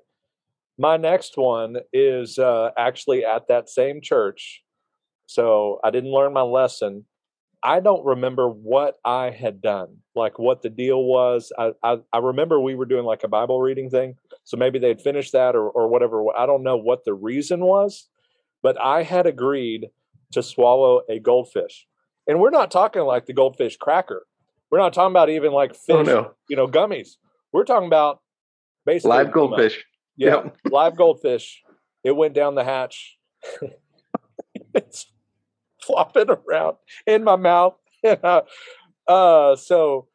My 0.78 0.98
next 0.98 1.38
one 1.38 1.78
is 1.94 2.38
uh, 2.38 2.72
actually 2.78 3.24
at 3.24 3.48
that 3.48 3.70
same 3.70 4.02
church. 4.02 4.62
So 5.26 5.80
I 5.84 5.90
didn't 5.90 6.12
learn 6.12 6.34
my 6.34 6.42
lesson. 6.42 7.06
I 7.66 7.80
don't 7.80 8.06
remember 8.06 8.48
what 8.48 8.98
I 9.04 9.32
had 9.32 9.60
done, 9.60 9.98
like 10.16 10.38
what 10.38 10.62
the 10.62 10.70
deal 10.70 11.04
was. 11.04 11.52
I, 11.58 11.72
I, 11.82 11.98
I 12.14 12.20
remember 12.20 12.60
we 12.60 12.76
were 12.76 12.86
doing 12.86 13.06
like 13.06 13.24
a 13.24 13.28
Bible 13.28 13.60
reading 13.60 13.90
thing. 13.90 14.18
So 14.44 14.56
maybe 14.56 14.78
they'd 14.78 15.02
finished 15.02 15.32
that 15.32 15.56
or, 15.56 15.68
or 15.72 15.88
whatever. 15.88 16.24
I 16.38 16.46
don't 16.46 16.62
know 16.62 16.78
what 16.78 17.06
the 17.06 17.16
reason 17.16 17.62
was, 17.62 18.08
but 18.62 18.80
I 18.80 19.02
had 19.02 19.26
agreed 19.26 19.88
to 20.34 20.44
swallow 20.44 21.02
a 21.10 21.18
goldfish. 21.18 21.88
And 22.28 22.40
we're 22.40 22.52
not 22.52 22.70
talking 22.70 23.02
like 23.02 23.26
the 23.26 23.34
goldfish 23.34 23.78
cracker. 23.78 24.28
We're 24.70 24.78
not 24.78 24.94
talking 24.94 25.12
about 25.12 25.32
even 25.32 25.52
like 25.52 25.72
oh, 25.72 25.74
fish, 25.74 25.96
Oh 25.96 26.02
no, 26.04 26.32
you 26.48 26.56
know, 26.56 26.68
gummies. 26.68 27.16
We're 27.52 27.64
talking 27.64 27.88
about 27.88 28.20
basically 28.86 29.18
live 29.18 29.32
goldfish. 29.32 29.84
Yeah, 30.18 30.44
Yep. 30.44 30.58
live 30.72 30.96
goldfish. 30.96 31.64
It 32.04 32.16
went 32.16 32.36
down 32.36 32.54
the 32.54 32.64
hatch. 32.64 33.18
it's 34.76 35.08
flopping 35.86 36.30
around 36.30 36.78
in 37.08 37.24
my 37.24 37.36
mouth. 37.36 37.76
uh, 39.08 39.56
so 39.56 40.08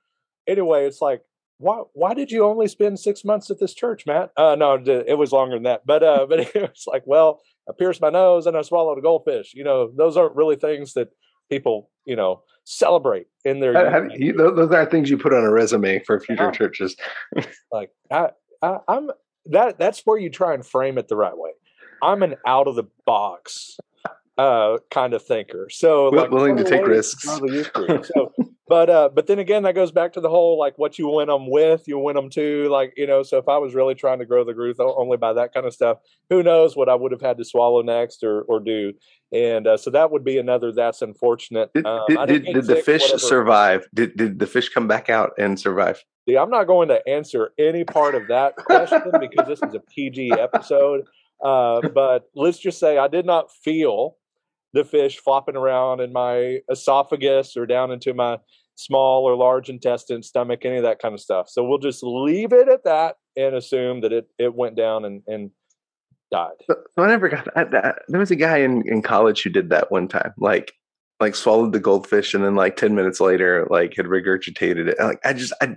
anyway, 0.46 0.86
it's 0.86 1.00
like, 1.00 1.22
why? 1.58 1.82
Why 1.92 2.14
did 2.14 2.30
you 2.30 2.44
only 2.46 2.68
spend 2.68 2.98
six 2.98 3.24
months 3.24 3.50
at 3.50 3.60
this 3.60 3.74
church, 3.74 4.06
Matt? 4.06 4.30
Uh, 4.36 4.56
no, 4.58 4.74
it 4.74 4.88
it 4.88 5.18
was 5.18 5.32
longer 5.32 5.56
than 5.56 5.64
that. 5.64 5.84
But 5.84 6.02
uh, 6.02 6.26
but 6.28 6.40
it's 6.54 6.86
like, 6.86 7.02
well, 7.06 7.40
I 7.68 7.72
pierced 7.78 8.00
my 8.00 8.10
nose 8.10 8.46
and 8.46 8.56
I 8.56 8.62
swallowed 8.62 8.98
a 8.98 9.02
goldfish. 9.02 9.52
You 9.54 9.64
know, 9.64 9.90
those 9.94 10.16
aren't 10.16 10.36
really 10.36 10.56
things 10.56 10.94
that 10.94 11.08
people, 11.50 11.90
you 12.06 12.16
know, 12.16 12.42
celebrate 12.64 13.26
in 13.44 13.60
their. 13.60 13.90
How 13.90 14.02
you- 14.14 14.32
those 14.32 14.56
those 14.56 14.70
are 14.72 14.86
things 14.86 15.10
you 15.10 15.18
put 15.18 15.34
on 15.34 15.44
a 15.44 15.50
resume 15.50 16.02
for 16.04 16.18
future 16.18 16.44
Yeah. 16.44 16.50
churches. 16.50 16.96
like 17.72 17.90
I, 18.10 18.30
I 18.62 18.78
i'm 18.88 19.10
that 19.46 19.78
that's 19.78 20.00
where 20.04 20.18
you 20.18 20.28
try 20.30 20.54
and 20.54 20.64
frame 20.66 20.98
it 20.98 21.08
the 21.08 21.16
right 21.16 21.36
way 21.36 21.50
i'm 22.02 22.22
an 22.22 22.34
out 22.46 22.66
of 22.68 22.74
the 22.74 22.84
box 23.06 23.76
uh 24.38 24.78
kind 24.90 25.12
of 25.12 25.22
thinker 25.22 25.68
so 25.70 26.08
like 26.08 26.30
willing 26.30 26.56
to 26.56 26.64
take 26.64 26.87
risks. 26.87 27.25
grow 27.25 27.38
the 27.46 27.52
youth 27.52 27.72
group. 27.72 28.06
so 28.06 28.32
but 28.68 28.88
uh 28.88 29.08
but 29.12 29.26
then 29.26 29.38
again 29.38 29.64
that 29.64 29.75
goes 29.75 29.92
back 29.92 30.12
to 30.12 30.20
the 30.20 30.28
whole 30.30 30.58
like 30.58 30.78
what 30.78 30.99
you 30.99 31.08
win 31.08 31.28
them 31.28 31.50
with 31.50 31.87
you 31.87 31.99
win 31.99 32.16
them 32.16 32.30
to 32.30 32.68
like 32.70 32.92
you 32.96 33.06
know 33.06 33.22
so 33.22 33.38
if 33.38 33.49
i 33.49 33.58
was 33.58 33.75
really 33.75 33.94
trying 33.94 34.18
to 34.18 34.25
grow 34.25 34.44
the 34.44 34.54
group 34.54 34.76
only 34.80 35.16
by 35.16 35.32
that 35.32 35.52
kind 35.52 35.66
of 35.66 35.75
stuff 35.75 35.99
who 36.30 36.42
knows 36.42 36.76
what 36.76 36.88
i 36.88 36.94
would 36.94 37.12
have 37.12 37.20
had 37.20 37.37
to 37.37 37.44
swallow 37.44 37.82
next 37.82 38.22
or 38.22 38.42
or 38.42 38.60
do 38.60 38.92
and 39.32 39.66
uh, 39.66 39.76
so 39.76 39.90
that 39.90 40.10
would 40.10 40.25
be 40.25 40.38
another 40.38 40.72
that's 40.72 41.02
unfortunate 41.02 41.70
Did, 41.75 41.87
um, 41.87 42.00
did, 42.08 42.16
I 42.16 42.26
did, 42.26 42.44
did 42.46 42.64
the 42.66 42.76
fish 42.76 43.02
whatever. 43.02 43.18
survive? 43.18 43.88
Did 43.94 44.16
did 44.16 44.38
the 44.40 44.46
fish 44.46 44.68
come 44.70 44.88
back 44.88 45.08
out 45.08 45.32
and 45.38 45.58
survive? 45.58 46.02
See, 46.28 46.37
I'm 46.37 46.50
not 46.50 46.64
going 46.64 46.88
to 46.88 47.08
answer 47.08 47.52
any 47.58 47.84
part 47.84 48.16
of 48.16 48.26
that 48.28 48.56
question 48.56 49.12
because 49.20 49.46
this 49.46 49.62
is 49.62 49.75
a 49.75 49.80
PG 49.80 50.32
episode. 50.32 51.04
Uh, 51.44 51.80
but 51.94 52.28
let's 52.34 52.58
just 52.58 52.80
say 52.80 52.99
I 52.99 53.06
did 53.08 53.25
not 53.25 53.52
feel 53.52 54.16
the 54.72 54.84
fish 54.84 55.18
flopping 55.18 55.56
around 55.56 56.00
in 56.00 56.12
my 56.12 56.60
esophagus 56.70 57.56
or 57.56 57.66
down 57.66 57.90
into 57.90 58.14
my 58.14 58.38
small 58.76 59.24
or 59.24 59.36
large 59.36 59.68
intestine, 59.68 60.22
stomach, 60.22 60.64
any 60.64 60.76
of 60.76 60.82
that 60.84 61.00
kind 61.00 61.14
of 61.14 61.20
stuff. 61.20 61.48
So 61.48 61.64
we'll 61.64 61.78
just 61.78 62.02
leave 62.02 62.52
it 62.52 62.68
at 62.68 62.84
that 62.84 63.16
and 63.36 63.54
assume 63.54 64.00
that 64.02 64.12
it, 64.12 64.28
it 64.38 64.54
went 64.54 64.76
down 64.76 65.04
and, 65.04 65.22
and 65.26 65.50
died. 66.30 66.52
So, 66.66 66.76
so 66.96 67.04
I 67.04 67.08
never 67.08 67.28
got. 67.28 67.48
I, 67.56 67.62
I, 67.62 67.92
there 68.08 68.20
was 68.20 68.30
a 68.30 68.36
guy 68.36 68.58
in, 68.58 68.82
in 68.86 69.02
college 69.02 69.42
who 69.42 69.50
did 69.50 69.70
that 69.70 69.90
one 69.90 70.08
time. 70.08 70.32
Like 70.38 70.72
like 71.18 71.36
swallowed 71.36 71.72
the 71.72 71.80
goldfish 71.80 72.32
and 72.32 72.42
then 72.42 72.54
like 72.54 72.76
ten 72.76 72.94
minutes 72.94 73.20
later 73.20 73.66
like 73.70 73.94
had 73.96 74.06
regurgitated 74.06 74.88
it. 74.88 74.96
Like 74.98 75.20
I 75.24 75.32
just 75.34 75.52
I 75.60 75.76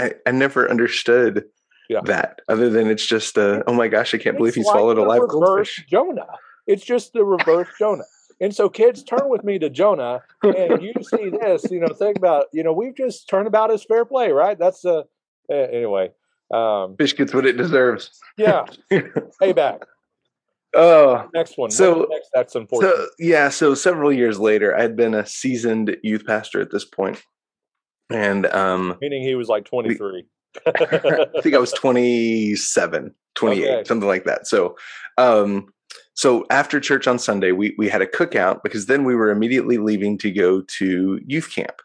I, 0.00 0.14
I 0.26 0.32
never 0.32 0.68
understood 0.68 1.44
Yeah. 1.88 2.00
that 2.06 2.40
other 2.48 2.68
than 2.70 2.88
it's 2.88 3.06
just 3.06 3.38
uh, 3.38 3.62
oh 3.68 3.74
my 3.74 3.86
gosh 3.86 4.14
I 4.14 4.18
can't 4.18 4.36
believe 4.36 4.54
he 4.56 4.64
like 4.64 4.72
swallowed 4.72 4.98
a 4.98 5.04
live 5.04 5.28
goldfish. 5.28 5.84
Jonah. 5.88 6.26
It's 6.66 6.84
just 6.84 7.12
the 7.12 7.24
reverse 7.24 7.68
Jonah. 7.78 8.04
And 8.40 8.54
so, 8.54 8.68
kids, 8.68 9.02
turn 9.02 9.28
with 9.28 9.44
me 9.44 9.58
to 9.60 9.70
Jonah, 9.70 10.22
and 10.42 10.82
you 10.82 10.92
see 11.02 11.30
this. 11.30 11.70
You 11.70 11.80
know, 11.80 11.88
think 11.88 12.16
about. 12.18 12.46
You 12.52 12.62
know, 12.64 12.72
we've 12.72 12.94
just 12.96 13.28
turned 13.28 13.46
about 13.46 13.70
as 13.70 13.84
fair 13.84 14.04
play, 14.04 14.30
right? 14.32 14.58
That's 14.58 14.84
uh, 14.84 15.02
uh, 15.50 15.54
anyway. 15.54 16.10
Um, 16.52 16.96
Fish 16.96 17.16
gets 17.16 17.32
what 17.32 17.46
it 17.46 17.56
deserves. 17.56 18.10
yeah, 18.36 18.64
payback. 18.92 19.82
Oh, 20.76 21.28
Next 21.32 21.56
one. 21.56 21.70
So- 21.70 22.06
next, 22.10 22.30
that's 22.34 22.54
unfortunate. 22.56 22.90
so 22.96 23.06
yeah. 23.18 23.48
So 23.48 23.74
several 23.74 24.12
years 24.12 24.38
later, 24.40 24.76
I 24.76 24.82
had 24.82 24.96
been 24.96 25.14
a 25.14 25.24
seasoned 25.24 25.96
youth 26.02 26.26
pastor 26.26 26.60
at 26.60 26.70
this 26.72 26.84
point, 26.84 27.22
and 28.10 28.46
um, 28.46 28.96
Meaning 29.00 29.22
he 29.22 29.36
was 29.36 29.48
like 29.48 29.64
23. 29.64 30.26
I 30.66 31.26
think 31.42 31.54
I 31.54 31.58
was 31.58 31.72
27, 31.72 33.14
28, 33.34 33.68
Okay. 33.68 33.84
something 33.88 34.08
like 34.08 34.24
that. 34.24 34.46
So, 34.46 34.76
um, 35.18 35.66
so 36.14 36.46
after 36.50 36.78
church 36.80 37.06
on 37.06 37.18
Sunday, 37.18 37.52
we 37.52 37.74
we 37.76 37.88
had 37.88 38.02
a 38.02 38.06
cookout 38.06 38.62
because 38.62 38.86
then 38.86 39.04
we 39.04 39.14
were 39.14 39.30
immediately 39.30 39.78
leaving 39.78 40.16
to 40.18 40.30
go 40.30 40.62
to 40.62 41.20
youth 41.26 41.50
camp, 41.52 41.82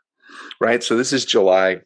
right? 0.62 0.84
So 0.84 0.96
this 0.96 1.12
is 1.12 1.26
July. 1.26 1.82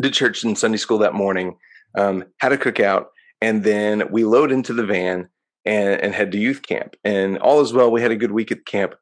Did 0.00 0.12
church 0.12 0.42
and 0.42 0.58
Sunday 0.58 0.78
school 0.78 0.98
that 0.98 1.14
morning. 1.14 1.56
Um, 1.96 2.24
had 2.38 2.52
a 2.52 2.56
cookout, 2.56 3.06
and 3.40 3.62
then 3.62 4.10
we 4.10 4.24
load 4.24 4.50
into 4.50 4.72
the 4.72 4.84
van 4.84 5.28
and, 5.64 6.00
and 6.00 6.14
head 6.14 6.32
to 6.32 6.38
youth 6.38 6.62
camp. 6.62 6.96
And 7.04 7.38
all 7.38 7.60
is 7.60 7.72
well. 7.72 7.90
We 7.90 8.02
had 8.02 8.10
a 8.10 8.16
good 8.16 8.32
week 8.32 8.50
at 8.50 8.66
camp. 8.66 8.96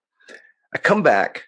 I 0.74 0.78
come 0.78 1.02
back, 1.02 1.44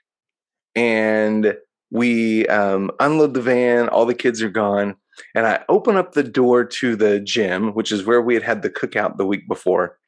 and 0.75 1.57
we 1.91 2.47
um, 2.47 2.91
unload 3.01 3.35
the 3.35 3.43
van. 3.43 3.89
All 3.89 4.07
the 4.07 4.15
kids 4.15 4.43
are 4.43 4.49
gone 4.49 4.97
and 5.35 5.47
I 5.47 5.65
open 5.69 5.97
up 5.97 6.13
the 6.13 6.23
door 6.23 6.65
to 6.65 6.97
the 6.97 7.21
gym, 7.21 7.73
which 7.75 7.93
is 7.93 8.05
where 8.05 8.21
we 8.21 8.35
had 8.35 8.43
had 8.43 8.63
the 8.63 8.71
cookout 8.71 9.17
the 9.17 9.27
week 9.27 9.47
before. 9.49 9.99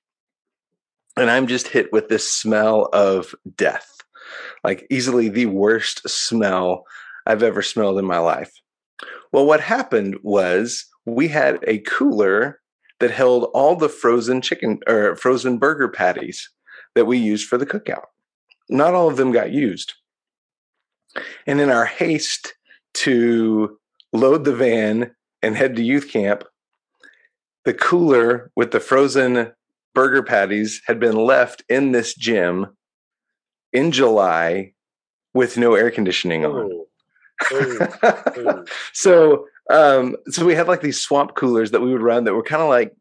And 1.17 1.31
I'm 1.31 1.47
just 1.47 1.69
hit 1.69 1.93
with 1.93 2.09
this 2.09 2.31
smell 2.31 2.89
of 2.93 3.35
death, 3.57 3.97
like 4.63 4.87
easily 4.91 5.29
the 5.29 5.47
worst 5.47 6.09
smell 6.09 6.85
I've 7.27 7.43
ever 7.43 7.63
smelled 7.63 7.99
in 7.99 8.05
my 8.05 8.19
life. 8.19 8.53
Well, 9.33 9.47
what 9.47 9.61
happened 9.61 10.19
was 10.23 10.87
we 11.07 11.29
had 11.29 11.59
a 11.67 11.79
cooler 11.79 12.61
that 13.01 13.11
held 13.11 13.51
all 13.55 13.77
the 13.77 13.89
frozen 13.89 14.41
chicken 14.41 14.81
or 14.87 15.17
frozen 15.17 15.59
burger 15.59 15.89
patties 15.89 16.51
that 16.95 17.07
we 17.07 17.19
used 17.19 17.49
for 17.49 17.59
the 17.59 17.67
cookout. 17.67 18.07
Not 18.69 18.95
all 18.95 19.09
of 19.09 19.17
them 19.17 19.33
got 19.33 19.53
used. 19.53 19.95
And 21.47 21.61
in 21.61 21.71
our 21.71 21.87
haste 21.87 22.55
to 22.95 23.79
load 24.13 24.45
the 24.45 24.55
van 24.55 25.15
and 25.43 25.57
head 25.57 25.77
to 25.77 25.83
youth 25.83 26.11
camp, 26.11 26.45
the 27.65 27.75
cooler 27.75 28.51
with 28.57 28.71
the 28.71 28.81
frozen 28.81 29.53
burger 29.97 30.23
patties 30.23 30.83
had 30.87 31.01
been 31.01 31.17
left 31.17 31.65
in 31.71 31.93
this 31.93 32.15
gym 32.15 32.67
in 33.73 33.91
July 33.91 34.75
with 35.33 35.57
no 35.57 35.75
air 35.75 35.91
conditioning 35.91 36.45
on. 36.45 36.71
Ooh. 36.71 36.87
so 38.93 39.47
um 39.71 40.17
so 40.29 40.45
we 40.45 40.55
had 40.55 40.69
like 40.69 40.83
these 40.83 41.01
swamp 41.01 41.35
coolers 41.35 41.71
that 41.71 41.81
we 41.81 41.93
would 41.93 42.03
run 42.03 42.25
that 42.25 42.35
were 42.35 42.43
kind 42.43 42.63
of 42.63 42.69
like 42.69 42.95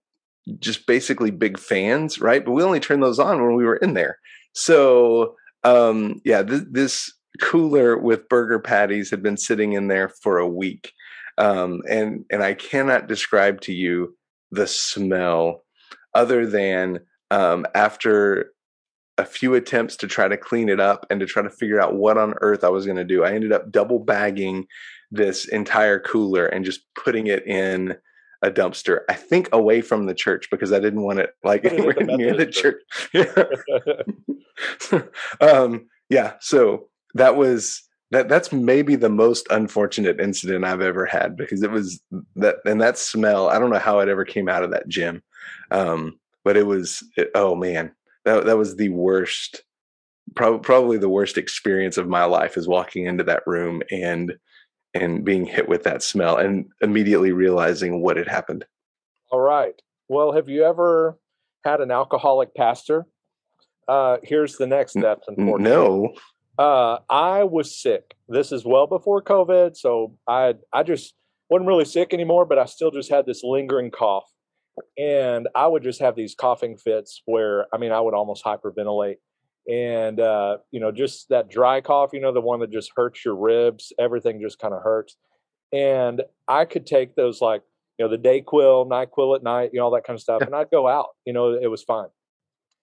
just 0.59 0.85
basically 0.87 1.31
big 1.31 1.57
fans 1.57 2.19
right 2.19 2.43
but 2.43 2.51
we 2.51 2.61
only 2.61 2.81
turned 2.81 3.01
those 3.01 3.17
on 3.17 3.41
when 3.41 3.55
we 3.55 3.63
were 3.63 3.77
in 3.77 3.93
there 3.93 4.19
so 4.51 5.35
um 5.63 6.21
yeah 6.25 6.43
th- 6.43 6.63
this 6.69 7.13
cooler 7.39 7.97
with 7.97 8.27
burger 8.27 8.59
patties 8.59 9.09
had 9.09 9.23
been 9.23 9.37
sitting 9.37 9.71
in 9.71 9.87
there 9.87 10.09
for 10.09 10.37
a 10.37 10.47
week 10.47 10.91
um 11.37 11.81
and 11.89 12.25
and 12.29 12.43
i 12.43 12.53
cannot 12.53 13.07
describe 13.07 13.61
to 13.61 13.71
you 13.71 14.13
the 14.51 14.67
smell 14.67 15.64
other 16.15 16.45
than 16.47 16.99
um 17.31 17.65
after 17.75 18.51
a 19.17 19.25
few 19.25 19.53
attempts 19.53 19.95
to 19.97 20.07
try 20.07 20.27
to 20.27 20.37
clean 20.37 20.69
it 20.69 20.79
up 20.79 21.05
and 21.09 21.19
to 21.19 21.25
try 21.25 21.41
to 21.41 21.49
figure 21.49 21.79
out 21.79 21.95
what 21.95 22.17
on 22.17 22.33
earth 22.41 22.63
I 22.63 22.69
was 22.69 22.85
going 22.85 22.97
to 22.97 23.05
do. 23.05 23.23
I 23.23 23.31
ended 23.31 23.53
up 23.53 23.71
double 23.71 23.99
bagging 23.99 24.67
this 25.11 25.47
entire 25.47 25.99
cooler 25.99 26.45
and 26.47 26.65
just 26.65 26.81
putting 27.01 27.27
it 27.27 27.45
in 27.47 27.95
a 28.41 28.51
dumpster. 28.51 28.99
I 29.09 29.13
think 29.13 29.49
away 29.53 29.81
from 29.81 30.05
the 30.05 30.13
church 30.13 30.49
because 30.51 30.73
I 30.73 30.79
didn't 30.79 31.01
want 31.01 31.19
it 31.19 31.31
like 31.43 31.63
Put 31.63 31.73
it 31.73 31.75
the 31.77 31.83
anywhere 31.83 32.17
near 32.17 32.35
the 32.35 32.45
church. 32.45 32.81
Yeah. 33.13 35.01
um, 35.47 35.87
yeah. 36.09 36.33
So 36.41 36.89
that 37.13 37.35
was 37.37 37.83
that. 38.11 38.29
That's 38.29 38.51
maybe 38.51 38.95
the 38.95 39.09
most 39.09 39.47
unfortunate 39.49 40.19
incident 40.19 40.65
I've 40.65 40.81
ever 40.81 41.05
had 41.05 41.37
because 41.37 41.63
it 41.63 41.71
was 41.71 42.01
that 42.35 42.57
and 42.65 42.81
that 42.81 42.97
smell. 42.97 43.49
I 43.49 43.59
don't 43.59 43.71
know 43.71 43.79
how 43.79 43.99
it 43.99 44.09
ever 44.09 44.25
came 44.25 44.49
out 44.49 44.63
of 44.63 44.71
that 44.71 44.87
gym, 44.87 45.23
um, 45.71 46.19
but 46.43 46.57
it 46.57 46.65
was. 46.65 47.03
It, 47.17 47.31
oh 47.35 47.55
man, 47.55 47.91
that 48.25 48.45
that 48.45 48.57
was 48.57 48.75
the 48.75 48.89
worst. 48.89 49.63
Probably 50.35 50.59
probably 50.59 50.97
the 50.97 51.09
worst 51.09 51.37
experience 51.37 51.97
of 51.97 52.07
my 52.07 52.25
life 52.25 52.57
is 52.57 52.67
walking 52.67 53.05
into 53.05 53.23
that 53.25 53.43
room 53.45 53.81
and 53.91 54.35
and 54.93 55.23
being 55.25 55.45
hit 55.45 55.67
with 55.67 55.83
that 55.83 56.01
smell 56.01 56.37
and 56.37 56.65
immediately 56.81 57.31
realizing 57.31 58.01
what 58.01 58.17
had 58.17 58.27
happened. 58.27 58.65
All 59.29 59.41
right. 59.41 59.79
Well, 60.07 60.31
have 60.31 60.47
you 60.47 60.63
ever 60.63 61.19
had 61.63 61.81
an 61.81 61.91
alcoholic 61.91 62.55
pastor? 62.55 63.05
Uh, 63.87 64.17
here's 64.23 64.55
the 64.57 64.65
next 64.67 64.91
step. 64.93 65.21
No, 65.37 66.13
Uh, 66.57 66.99
I 67.09 67.43
was 67.43 67.79
sick. 67.79 68.15
This 68.29 68.51
is 68.51 68.63
well 68.65 68.87
before 68.87 69.21
COVID, 69.21 69.75
so 69.75 70.15
I 70.27 70.55
I 70.73 70.83
just 70.83 71.13
wasn't 71.49 71.67
really 71.67 71.85
sick 71.85 72.13
anymore, 72.13 72.45
but 72.45 72.57
I 72.57 72.65
still 72.65 72.91
just 72.91 73.09
had 73.09 73.25
this 73.25 73.43
lingering 73.43 73.91
cough, 73.91 74.25
and 74.97 75.47
I 75.55 75.67
would 75.67 75.83
just 75.83 75.99
have 76.01 76.15
these 76.15 76.35
coughing 76.35 76.77
fits 76.77 77.21
where 77.25 77.67
I 77.73 77.77
mean 77.77 77.91
I 77.91 77.99
would 77.99 78.13
almost 78.13 78.43
hyperventilate, 78.43 79.17
and 79.69 80.19
uh, 80.19 80.57
you 80.71 80.79
know 80.79 80.91
just 80.91 81.29
that 81.29 81.49
dry 81.49 81.81
cough, 81.81 82.11
you 82.13 82.19
know 82.19 82.33
the 82.33 82.41
one 82.41 82.59
that 82.59 82.71
just 82.71 82.91
hurts 82.95 83.23
your 83.23 83.35
ribs, 83.35 83.93
everything 83.99 84.41
just 84.41 84.59
kind 84.59 84.73
of 84.73 84.81
hurts, 84.81 85.15
and 85.73 86.21
I 86.47 86.65
could 86.65 86.85
take 86.85 87.15
those 87.15 87.41
like 87.41 87.63
you 87.97 88.05
know 88.05 88.11
the 88.11 88.21
Dayquil, 88.21 88.87
Nyquil 88.87 89.35
at 89.35 89.43
night, 89.43 89.71
you 89.73 89.79
know 89.79 89.85
all 89.85 89.91
that 89.91 90.05
kind 90.05 90.15
of 90.15 90.21
stuff, 90.21 90.41
and 90.45 90.55
I'd 90.55 90.71
go 90.71 90.87
out, 90.87 91.09
you 91.25 91.33
know 91.33 91.53
it 91.53 91.67
was 91.67 91.83
fine, 91.83 92.09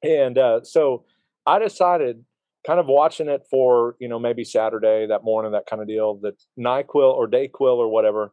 and 0.03 0.39
uh, 0.39 0.63
so 0.65 1.05
I 1.47 1.59
decided 1.59 2.25
kind 2.67 2.79
of 2.79 2.87
watching 2.87 3.29
it 3.29 3.45
for 3.51 3.97
you 3.99 4.09
know 4.09 4.19
maybe 4.19 4.45
Saturday 4.45 5.07
that 5.07 5.25
morning 5.25 5.53
that 5.53 5.67
kind 5.67 5.83
of 5.83 5.89
deal 5.89 6.15
that 6.23 6.43
Nyquil 6.59 7.13
or 7.13 7.29
Dayquil 7.29 7.77
or 7.77 7.89
whatever 7.89 8.33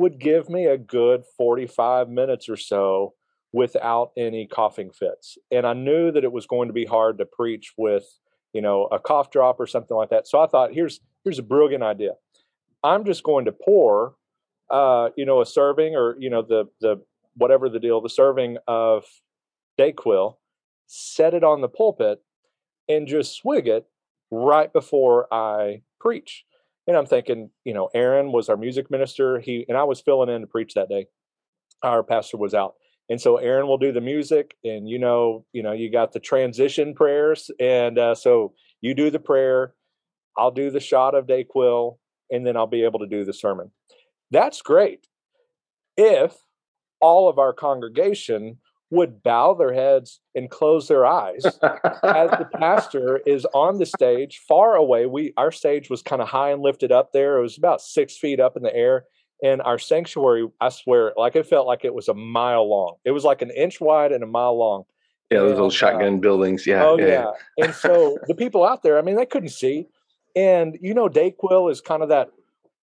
would 0.00 0.18
give 0.18 0.48
me 0.48 0.64
a 0.64 0.78
good 0.78 1.24
45 1.36 2.08
minutes 2.08 2.48
or 2.48 2.56
so 2.56 3.12
without 3.52 4.12
any 4.16 4.46
coughing 4.46 4.90
fits. 4.90 5.36
And 5.50 5.66
I 5.66 5.74
knew 5.74 6.10
that 6.10 6.24
it 6.24 6.32
was 6.32 6.46
going 6.46 6.68
to 6.68 6.72
be 6.72 6.86
hard 6.86 7.18
to 7.18 7.26
preach 7.26 7.74
with 7.76 8.04
you 8.54 8.62
know 8.62 8.88
a 8.90 8.98
cough 8.98 9.30
drop 9.30 9.60
or 9.60 9.66
something 9.66 9.96
like 9.96 10.08
that. 10.10 10.26
So 10.26 10.40
I 10.40 10.46
thought 10.46 10.72
here's 10.72 11.00
here's 11.22 11.38
a 11.38 11.42
brilliant 11.42 11.84
idea. 11.84 12.12
I'm 12.82 13.04
just 13.04 13.22
going 13.22 13.44
to 13.44 13.52
pour 13.52 14.14
uh 14.70 15.10
you 15.16 15.26
know 15.26 15.42
a 15.42 15.46
serving 15.46 15.94
or 15.94 16.16
you 16.18 16.30
know 16.30 16.42
the 16.42 16.64
the 16.80 17.02
whatever 17.36 17.68
the 17.68 17.78
deal 17.78 18.00
the 18.00 18.08
serving 18.08 18.56
of 18.66 19.04
Dayquil 19.78 20.36
set 20.86 21.34
it 21.34 21.44
on 21.44 21.60
the 21.60 21.68
pulpit 21.68 22.22
and 22.88 23.06
just 23.06 23.36
swig 23.36 23.68
it 23.68 23.86
right 24.30 24.72
before 24.72 25.32
I 25.32 25.82
preach. 26.00 26.44
And 26.86 26.96
I'm 26.96 27.06
thinking, 27.06 27.50
you 27.64 27.74
know, 27.74 27.88
Aaron 27.94 28.32
was 28.32 28.48
our 28.48 28.56
music 28.56 28.90
minister. 28.90 29.38
He 29.38 29.64
and 29.68 29.76
I 29.76 29.84
was 29.84 30.00
filling 30.00 30.28
in 30.28 30.40
to 30.40 30.46
preach 30.46 30.74
that 30.74 30.88
day. 30.88 31.06
Our 31.82 32.02
pastor 32.02 32.36
was 32.36 32.54
out. 32.54 32.74
And 33.08 33.20
so 33.20 33.36
Aaron 33.36 33.66
will 33.66 33.78
do 33.78 33.92
the 33.92 34.00
music 34.00 34.56
and 34.64 34.88
you 34.88 34.98
know, 34.98 35.44
you 35.52 35.62
know, 35.62 35.72
you 35.72 35.90
got 35.90 36.12
the 36.12 36.20
transition 36.20 36.94
prayers 36.94 37.50
and 37.58 37.98
uh, 37.98 38.14
so 38.14 38.54
you 38.80 38.94
do 38.94 39.10
the 39.10 39.18
prayer, 39.18 39.74
I'll 40.38 40.52
do 40.52 40.70
the 40.70 40.80
shot 40.80 41.14
of 41.14 41.26
Dayquil 41.26 41.98
and 42.30 42.46
then 42.46 42.56
I'll 42.56 42.68
be 42.68 42.84
able 42.84 43.00
to 43.00 43.06
do 43.06 43.24
the 43.24 43.32
sermon. 43.32 43.72
That's 44.30 44.62
great. 44.62 45.08
If 45.96 46.36
all 47.00 47.28
of 47.28 47.38
our 47.38 47.52
congregation 47.52 48.58
would 48.90 49.22
bow 49.22 49.54
their 49.54 49.72
heads 49.72 50.20
and 50.34 50.50
close 50.50 50.88
their 50.88 51.06
eyes. 51.06 51.44
As 51.46 52.30
the 52.30 52.48
pastor 52.58 53.20
is 53.24 53.46
on 53.54 53.78
the 53.78 53.86
stage 53.86 54.40
far 54.48 54.74
away 54.74 55.06
we 55.06 55.32
our 55.36 55.52
stage 55.52 55.88
was 55.88 56.02
kind 56.02 56.20
of 56.20 56.28
high 56.28 56.50
and 56.50 56.62
lifted 56.62 56.90
up 56.90 57.12
there. 57.12 57.38
It 57.38 57.42
was 57.42 57.56
about 57.56 57.80
six 57.80 58.16
feet 58.16 58.40
up 58.40 58.56
in 58.56 58.62
the 58.62 58.74
air. 58.74 59.04
And 59.42 59.62
our 59.62 59.78
sanctuary 59.78 60.46
i 60.60 60.68
swear 60.68 61.12
like 61.16 61.36
it 61.36 61.46
felt 61.46 61.66
like 61.66 61.84
it 61.84 61.94
was 61.94 62.08
a 62.08 62.14
mile 62.14 62.68
long. 62.68 62.96
It 63.04 63.12
was 63.12 63.24
like 63.24 63.42
an 63.42 63.50
inch 63.50 63.80
wide 63.80 64.12
and 64.12 64.24
a 64.24 64.26
mile 64.26 64.58
long. 64.58 64.84
Yeah, 65.30 65.38
those 65.38 65.50
And, 65.50 65.54
little 65.54 65.66
uh, 65.68 65.70
shotgun 65.70 66.20
buildings. 66.20 66.66
Yeah, 66.66 66.84
oh 66.84 66.98
yeah, 66.98 67.06
yeah. 67.06 67.64
and 67.64 67.74
so 67.74 68.18
the 68.26 68.34
people 68.34 68.64
out 68.64 68.82
there 68.82 68.98
i 68.98 69.02
mean 69.02 69.16
they 69.16 69.26
couldn't 69.26 69.50
see. 69.50 69.86
And 70.36 70.78
you 70.80 70.94
know 70.94 71.08
dayquil 71.08 71.70
is 71.70 71.80
kind 71.80 72.02
of 72.02 72.08
that 72.08 72.30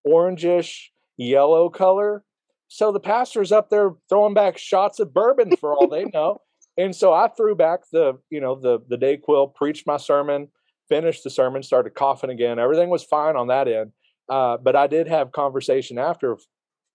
orangish 0.05 0.87
yellow 1.17 1.69
color 1.69 2.23
so 2.67 2.91
the 2.91 2.99
pastor's 2.99 3.51
up 3.51 3.69
there 3.69 3.91
throwing 4.09 4.33
back 4.33 4.57
shots 4.57 4.99
of 4.99 5.13
bourbon 5.13 5.55
for 5.57 5.73
all 5.73 5.87
they 5.87 6.05
know 6.05 6.37
and 6.77 6.95
so 6.95 7.13
i 7.13 7.27
threw 7.27 7.55
back 7.55 7.81
the 7.91 8.13
you 8.29 8.41
know 8.41 8.55
the 8.55 8.79
the 8.89 8.97
dayquil 8.97 9.53
preached 9.53 9.87
my 9.87 9.97
sermon 9.97 10.47
finished 10.89 11.23
the 11.23 11.29
sermon 11.29 11.63
started 11.63 11.91
coughing 11.91 12.29
again 12.29 12.59
everything 12.59 12.89
was 12.89 13.03
fine 13.03 13.35
on 13.35 13.47
that 13.47 13.67
end 13.67 13.91
uh, 14.29 14.57
but 14.57 14.75
i 14.75 14.87
did 14.87 15.07
have 15.07 15.31
conversation 15.31 15.97
after 15.97 16.37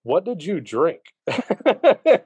what 0.03 0.25
did 0.25 0.43
you 0.43 0.59
drink 0.59 1.01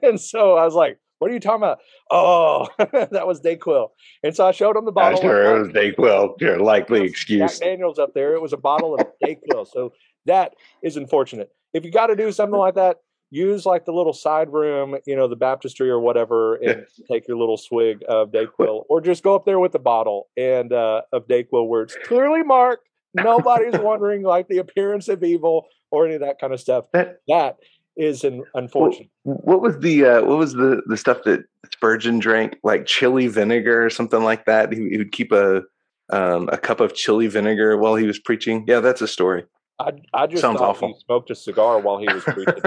and 0.02 0.20
so 0.20 0.56
i 0.56 0.64
was 0.64 0.74
like 0.74 0.98
what 1.18 1.30
are 1.30 1.34
you 1.34 1.40
talking 1.40 1.62
about 1.62 1.78
oh 2.10 2.68
that 2.78 3.26
was 3.26 3.40
dayquil 3.40 3.88
and 4.22 4.34
so 4.34 4.46
i 4.46 4.52
showed 4.52 4.76
him 4.76 4.84
the 4.84 4.92
bottle 4.92 5.18
Pastor, 5.18 5.42
of- 5.42 5.56
it 5.56 5.60
was 5.60 5.68
Dayquil. 5.72 6.40
Your 6.40 6.60
likely 6.60 7.00
Jack 7.00 7.10
excuse. 7.10 7.58
Daniels 7.58 7.98
up 7.98 8.14
there. 8.14 8.34
It 8.34 8.42
was 8.42 8.52
a 8.52 8.56
bottle 8.56 8.94
of 8.94 9.06
Dayquil. 9.24 9.66
So 9.66 9.92
that 10.26 10.54
is 10.82 10.96
unfortunate. 10.96 11.50
If 11.74 11.84
you 11.84 11.90
got 11.90 12.06
to 12.06 12.16
do 12.16 12.30
something 12.32 12.58
like 12.58 12.76
that, 12.76 12.98
use 13.30 13.66
like 13.66 13.84
the 13.84 13.92
little 13.92 14.12
side 14.12 14.52
room, 14.52 14.96
you 15.06 15.16
know, 15.16 15.28
the 15.28 15.36
baptistry 15.36 15.90
or 15.90 16.00
whatever, 16.00 16.54
and 16.64 16.86
take 17.10 17.28
your 17.28 17.36
little 17.36 17.56
swig 17.56 18.02
of 18.08 18.30
Dayquil, 18.30 18.84
or 18.88 19.00
just 19.00 19.22
go 19.22 19.34
up 19.34 19.44
there 19.44 19.58
with 19.58 19.72
the 19.72 19.78
bottle 19.78 20.28
and 20.36 20.72
uh, 20.72 21.02
of 21.12 21.26
Dayquil 21.28 21.68
where 21.68 21.82
it's 21.82 21.96
clearly 22.04 22.42
marked. 22.42 22.88
Nobody's 23.14 23.78
wondering 23.80 24.22
like 24.22 24.48
the 24.48 24.58
appearance 24.58 25.08
of 25.08 25.22
evil 25.22 25.66
or 25.90 26.06
any 26.06 26.14
of 26.14 26.20
that 26.20 26.38
kind 26.40 26.52
of 26.52 26.60
stuff. 26.60 26.84
That, 26.92 27.20
that 27.28 27.56
is 27.96 28.22
an 28.22 28.44
unfortunate. 28.54 29.08
What 29.24 29.60
was 29.60 29.78
the 29.80 30.04
uh, 30.04 30.22
what 30.24 30.38
was 30.38 30.54
the 30.54 30.82
the 30.86 30.96
stuff 30.96 31.24
that 31.24 31.44
Spurgeon 31.72 32.18
drank? 32.18 32.56
Like 32.62 32.86
chili 32.86 33.26
vinegar 33.26 33.84
or 33.84 33.90
something 33.90 34.22
like 34.22 34.46
that. 34.46 34.72
He, 34.72 34.88
he 34.88 34.98
would 34.98 35.12
keep 35.12 35.32
a 35.32 35.62
um, 36.10 36.48
a 36.50 36.56
cup 36.56 36.80
of 36.80 36.94
chili 36.94 37.26
vinegar 37.26 37.76
while 37.76 37.96
he 37.96 38.06
was 38.06 38.18
preaching. 38.18 38.64
Yeah, 38.66 38.80
that's 38.80 39.02
a 39.02 39.08
story. 39.08 39.44
I, 39.80 39.92
I 40.12 40.26
just 40.26 40.40
Sounds 40.40 40.58
thought 40.58 40.70
awful. 40.70 40.88
he 40.88 40.94
smoked 41.00 41.30
a 41.30 41.34
cigar 41.34 41.78
while 41.80 41.98
he 41.98 42.12
was 42.12 42.22
preaching. 42.24 42.62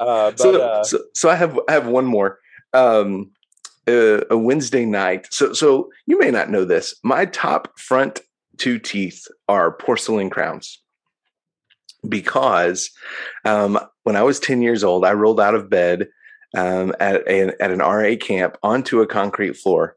Uh, 0.00 0.30
but 0.30 0.38
so, 0.38 0.60
uh, 0.62 0.84
so, 0.84 0.98
so 1.14 1.28
I 1.28 1.36
have 1.36 1.58
I 1.68 1.72
have 1.72 1.86
one 1.86 2.06
more. 2.06 2.38
Um, 2.72 3.32
uh, 3.88 4.20
a 4.30 4.38
Wednesday 4.38 4.84
night. 4.84 5.26
So 5.30 5.52
so 5.52 5.90
you 6.06 6.18
may 6.18 6.30
not 6.30 6.50
know 6.50 6.64
this. 6.64 6.94
My 7.02 7.24
top 7.26 7.78
front 7.78 8.20
two 8.56 8.78
teeth 8.78 9.26
are 9.48 9.72
porcelain 9.72 10.30
crowns 10.30 10.80
because 12.08 12.90
um, 13.44 13.78
when 14.04 14.16
I 14.16 14.22
was 14.22 14.38
ten 14.38 14.62
years 14.62 14.84
old, 14.84 15.04
I 15.04 15.12
rolled 15.12 15.40
out 15.40 15.54
of 15.54 15.70
bed 15.70 16.08
um, 16.56 16.94
at 17.00 17.26
a, 17.26 17.62
at 17.62 17.70
an 17.70 17.78
RA 17.78 18.16
camp 18.20 18.56
onto 18.62 19.00
a 19.00 19.06
concrete 19.06 19.56
floor 19.56 19.96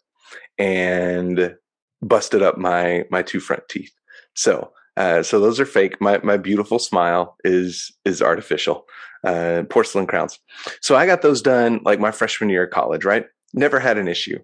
and 0.57 1.55
busted 2.01 2.41
up 2.41 2.57
my 2.57 3.05
my 3.11 3.21
two 3.21 3.39
front 3.39 3.63
teeth. 3.69 3.93
So 4.33 4.71
uh, 4.97 5.23
so 5.23 5.39
those 5.39 5.59
are 5.59 5.65
fake. 5.65 5.99
My 5.99 6.19
my 6.23 6.37
beautiful 6.37 6.79
smile 6.79 7.35
is 7.43 7.91
is 8.05 8.21
artificial. 8.21 8.85
Uh, 9.25 9.63
porcelain 9.69 10.05
crowns. 10.05 10.37
So 10.81 10.97
I 10.97 11.05
got 11.05 11.21
those 11.21 11.41
done 11.41 11.79
like 11.85 11.97
my 11.97 12.11
freshman 12.11 12.49
year 12.49 12.65
of 12.65 12.71
college. 12.71 13.05
Right, 13.05 13.25
never 13.53 13.79
had 13.79 13.97
an 13.97 14.07
issue. 14.07 14.39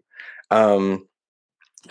Um, 0.52 1.06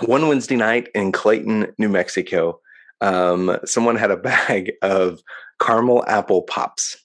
one 0.07 0.27
Wednesday 0.29 0.57
night 0.57 0.89
in 0.95 1.13
Clayton, 1.13 1.75
New 1.79 1.89
Mexico, 1.89 2.61
um, 3.01 3.59
someone 3.65 3.97
had 3.97 4.11
a 4.11 4.17
bag 4.33 4.73
of 4.83 5.21
caramel 5.61 6.05
apple 6.09 6.43
pops, 6.43 6.97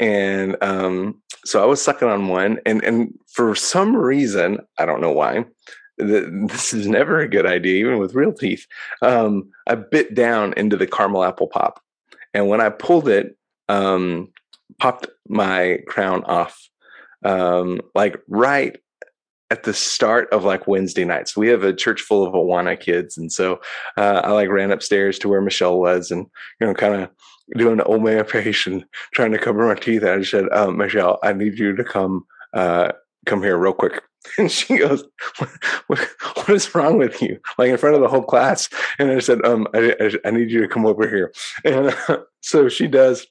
and 0.00 0.56
um, 0.62 1.20
so 1.44 1.62
I 1.62 1.66
was 1.66 1.82
sucking 1.82 2.08
on 2.08 2.28
one, 2.28 2.58
and 2.66 2.82
and 2.82 3.14
for 3.32 3.54
some 3.54 3.94
reason 3.94 4.58
I 4.78 4.86
don't 4.86 5.00
know 5.00 5.12
why. 5.12 5.44
This 5.98 6.74
is 6.74 6.86
never 6.88 7.20
a 7.20 7.28
good 7.28 7.46
idea, 7.46 7.78
even 7.78 7.98
with 7.98 8.14
real 8.14 8.32
teeth. 8.32 8.66
Um, 9.02 9.50
I 9.66 9.76
bit 9.76 10.14
down 10.14 10.54
into 10.56 10.76
the 10.76 10.86
caramel 10.86 11.24
apple 11.24 11.46
pop, 11.46 11.80
and 12.32 12.48
when 12.48 12.60
I 12.60 12.68
pulled 12.70 13.08
it, 13.08 13.36
um, 13.68 14.32
popped 14.78 15.06
my 15.28 15.78
crown 15.86 16.24
off, 16.24 16.68
um, 17.24 17.80
like 17.94 18.20
right 18.28 18.76
at 19.50 19.62
the 19.62 19.74
start 19.74 20.28
of 20.32 20.44
like 20.44 20.66
Wednesday 20.66 21.04
nights. 21.04 21.36
We 21.36 21.48
have 21.48 21.62
a 21.62 21.72
church 21.72 22.00
full 22.00 22.26
of 22.26 22.32
Awana 22.32 22.78
kids, 22.78 23.16
and 23.16 23.32
so 23.32 23.60
uh, 23.96 24.20
I 24.24 24.32
like 24.32 24.48
ran 24.48 24.72
upstairs 24.72 25.18
to 25.20 25.28
where 25.28 25.40
Michelle 25.40 25.78
was, 25.78 26.10
and 26.10 26.26
you 26.60 26.66
know, 26.66 26.74
kind 26.74 27.02
of 27.02 27.10
doing 27.56 27.80
an 27.80 27.86
omeopation, 27.86 28.84
trying 29.12 29.32
to 29.32 29.38
cover 29.38 29.66
my 29.66 29.74
teeth. 29.74 30.02
And 30.02 30.20
I 30.20 30.22
said, 30.24 30.46
um, 30.52 30.76
Michelle, 30.78 31.18
I 31.22 31.32
need 31.32 31.58
you 31.58 31.76
to 31.76 31.84
come, 31.84 32.24
uh, 32.52 32.92
come 33.26 33.42
here 33.42 33.56
real 33.56 33.74
quick. 33.74 34.02
And 34.38 34.50
she 34.50 34.78
goes, 34.78 35.04
what, 35.38 35.50
what, 35.86 35.98
what 36.34 36.48
is 36.50 36.74
wrong 36.74 36.98
with 36.98 37.20
you? 37.22 37.38
Like 37.58 37.70
in 37.70 37.76
front 37.76 37.94
of 37.94 38.00
the 38.00 38.08
whole 38.08 38.22
class. 38.22 38.68
And 38.98 39.10
I 39.10 39.18
said, 39.18 39.44
um, 39.44 39.68
I, 39.74 39.94
I, 40.00 40.10
I 40.24 40.30
need 40.30 40.50
you 40.50 40.60
to 40.60 40.68
come 40.68 40.86
over 40.86 41.08
here. 41.08 41.32
And 41.64 41.94
uh, 42.08 42.18
so 42.40 42.68
she 42.68 42.86
does. 42.86 43.26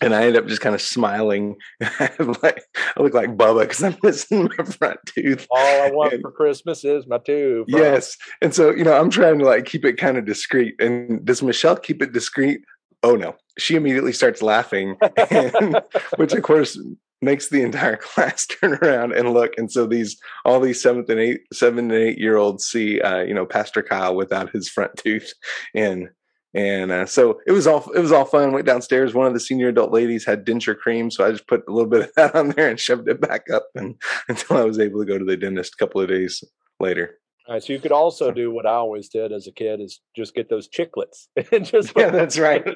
And 0.00 0.14
I 0.14 0.26
end 0.26 0.36
up 0.36 0.46
just 0.48 0.60
kind 0.60 0.74
of 0.74 0.82
smiling. 0.82 1.56
I 1.80 2.10
like 2.42 2.62
I 2.96 3.02
look 3.02 3.14
like 3.14 3.36
Bubba 3.36 3.60
because 3.60 3.82
I'm 3.82 3.96
missing 4.02 4.50
my 4.58 4.64
front 4.64 4.98
tooth. 5.06 5.46
all 5.50 5.82
I 5.82 5.90
want 5.90 6.12
And- 6.12 6.20
for 6.22 6.32
Christmas 6.32 6.84
is 6.84 7.06
my 7.06 7.18
tooth. 7.18 7.66
bro. 7.68 7.80
Yes. 7.80 8.16
And 8.42 8.54
so, 8.54 8.70
you 8.74 8.84
know, 8.84 8.92
I'm 8.98 9.08
trying 9.10 9.38
to 9.38 9.44
like 9.44 9.64
keep 9.66 9.84
it 9.84 9.96
kind 9.96 10.18
of 10.18 10.26
discreet. 10.26 10.74
And 10.80 11.24
does 11.24 11.42
Michelle 11.42 11.76
keep 11.76 12.02
it 12.02 12.12
discreet? 12.12 12.60
Oh 13.02 13.14
no. 13.16 13.36
She 13.56 13.76
immediately 13.76 14.12
starts 14.12 14.42
laughing, 14.42 14.96
and, 15.30 15.80
which 16.16 16.32
of 16.32 16.42
course 16.42 16.76
makes 17.22 17.48
the 17.48 17.62
entire 17.62 17.96
class 18.02 18.46
turn 18.46 18.74
around 18.74 19.12
and 19.12 19.32
look. 19.32 19.52
And 19.56 19.70
so 19.70 19.86
these 19.86 20.18
all 20.44 20.60
these 20.60 20.82
seventh 20.82 21.08
and 21.08 21.20
eight, 21.20 21.40
seven 21.52 21.90
and 21.90 22.02
eight 22.02 22.18
year 22.18 22.36
olds 22.36 22.64
see 22.64 23.00
uh, 23.00 23.20
you 23.20 23.34
know, 23.34 23.46
Pastor 23.46 23.82
Kyle 23.82 24.14
without 24.14 24.50
his 24.50 24.68
front 24.68 24.96
tooth. 24.98 25.32
And 25.74 26.08
and 26.54 26.92
uh, 26.92 27.06
so 27.06 27.40
it 27.48 27.52
was 27.52 27.66
all 27.66 27.90
it 27.90 28.00
was 28.00 28.12
all 28.12 28.24
fun. 28.24 28.52
Went 28.52 28.66
downstairs. 28.66 29.12
One 29.12 29.26
of 29.26 29.34
the 29.34 29.40
senior 29.40 29.68
adult 29.68 29.92
ladies 29.92 30.24
had 30.24 30.46
denture 30.46 30.78
cream, 30.78 31.10
so 31.10 31.26
I 31.26 31.32
just 31.32 31.48
put 31.48 31.64
a 31.68 31.72
little 31.72 31.90
bit 31.90 32.02
of 32.02 32.12
that 32.16 32.34
on 32.34 32.50
there 32.50 32.70
and 32.70 32.78
shoved 32.78 33.08
it 33.08 33.20
back 33.20 33.50
up, 33.52 33.66
and 33.74 33.96
until 34.28 34.58
I 34.58 34.64
was 34.64 34.78
able 34.78 35.00
to 35.00 35.06
go 35.06 35.18
to 35.18 35.24
the 35.24 35.36
dentist 35.36 35.74
a 35.74 35.76
couple 35.76 36.00
of 36.00 36.08
days 36.08 36.44
later. 36.78 37.18
All 37.46 37.52
right, 37.54 37.62
so 37.62 37.74
you 37.74 37.78
could 37.78 37.92
also 37.92 38.30
do 38.30 38.50
what 38.50 38.64
I 38.64 38.70
always 38.72 39.10
did 39.10 39.30
as 39.30 39.46
a 39.46 39.52
kid 39.52 39.78
is 39.80 40.00
just 40.16 40.34
get 40.34 40.48
those 40.48 40.66
chiclets 40.66 41.26
and 41.52 41.64
just 41.64 41.92
Yeah, 41.94 42.08
that's 42.10 42.38
right. 42.38 42.64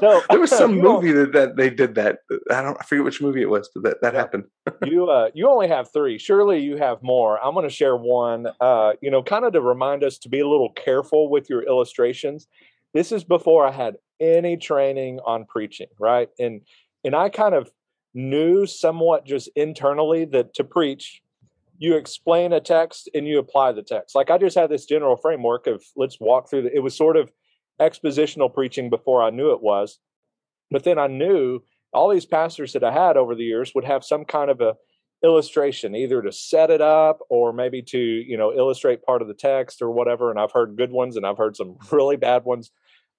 So 0.00 0.22
there 0.30 0.40
was 0.40 0.50
some 0.50 0.78
movie 0.80 1.12
that, 1.12 1.32
that 1.32 1.56
they 1.56 1.68
did 1.68 1.94
that. 1.96 2.20
I 2.50 2.62
don't 2.62 2.78
I 2.80 2.84
forget 2.84 3.04
which 3.04 3.20
movie 3.20 3.42
it 3.42 3.50
was, 3.50 3.68
but 3.74 3.84
that, 3.84 3.96
that 4.02 4.14
Yeah. 4.14 4.20
happened. 4.20 4.44
you 4.86 5.08
uh 5.10 5.28
you 5.34 5.48
only 5.48 5.68
have 5.68 5.92
three 5.92 6.18
surely 6.18 6.60
you 6.60 6.76
have 6.76 7.02
more 7.02 7.38
i'm 7.44 7.52
going 7.54 7.68
to 7.68 7.74
share 7.74 7.96
one 7.96 8.46
uh 8.60 8.92
you 9.02 9.10
know 9.10 9.22
kind 9.22 9.44
of 9.44 9.52
to 9.52 9.60
remind 9.60 10.02
us 10.02 10.18
to 10.18 10.28
be 10.28 10.40
a 10.40 10.48
little 10.48 10.70
careful 10.72 11.28
with 11.30 11.48
your 11.50 11.62
illustrations 11.62 12.46
this 12.92 13.12
is 13.12 13.22
before 13.24 13.66
i 13.66 13.70
had 13.70 13.96
any 14.20 14.56
training 14.56 15.20
on 15.24 15.44
preaching 15.44 15.86
right 16.00 16.28
and 16.38 16.60
and 17.04 17.14
i 17.14 17.28
kind 17.28 17.54
of 17.54 17.70
knew 18.14 18.66
somewhat 18.66 19.24
just 19.26 19.48
internally 19.56 20.24
that 20.24 20.54
to 20.54 20.64
preach 20.64 21.22
you 21.78 21.96
explain 21.96 22.52
a 22.52 22.60
text 22.60 23.08
and 23.14 23.26
you 23.26 23.38
apply 23.38 23.72
the 23.72 23.82
text 23.82 24.14
like 24.14 24.30
i 24.30 24.38
just 24.38 24.56
had 24.56 24.70
this 24.70 24.86
general 24.86 25.16
framework 25.16 25.66
of 25.66 25.82
let's 25.96 26.18
walk 26.20 26.48
through 26.48 26.62
the, 26.62 26.74
it 26.74 26.80
was 26.80 26.96
sort 26.96 27.16
of 27.16 27.30
expositional 27.80 28.52
preaching 28.52 28.90
before 28.90 29.22
i 29.22 29.30
knew 29.30 29.52
it 29.52 29.62
was 29.62 29.98
but 30.70 30.84
then 30.84 30.98
i 30.98 31.06
knew 31.06 31.60
all 31.94 32.10
these 32.10 32.26
pastors 32.26 32.72
that 32.72 32.84
I 32.84 32.92
had 32.92 33.16
over 33.16 33.34
the 33.34 33.44
years 33.44 33.72
would 33.74 33.84
have 33.84 34.04
some 34.04 34.24
kind 34.24 34.50
of 34.50 34.60
a 34.60 34.74
illustration, 35.22 35.94
either 35.94 36.20
to 36.20 36.32
set 36.32 36.70
it 36.70 36.82
up 36.82 37.20
or 37.30 37.52
maybe 37.52 37.80
to 37.80 37.98
you 37.98 38.36
know 38.36 38.52
illustrate 38.52 39.02
part 39.02 39.22
of 39.22 39.28
the 39.28 39.34
text 39.34 39.80
or 39.80 39.90
whatever. 39.90 40.30
And 40.30 40.38
I've 40.38 40.52
heard 40.52 40.76
good 40.76 40.90
ones 40.90 41.16
and 41.16 41.24
I've 41.24 41.38
heard 41.38 41.56
some 41.56 41.78
really 41.92 42.16
bad 42.16 42.44
ones. 42.44 42.70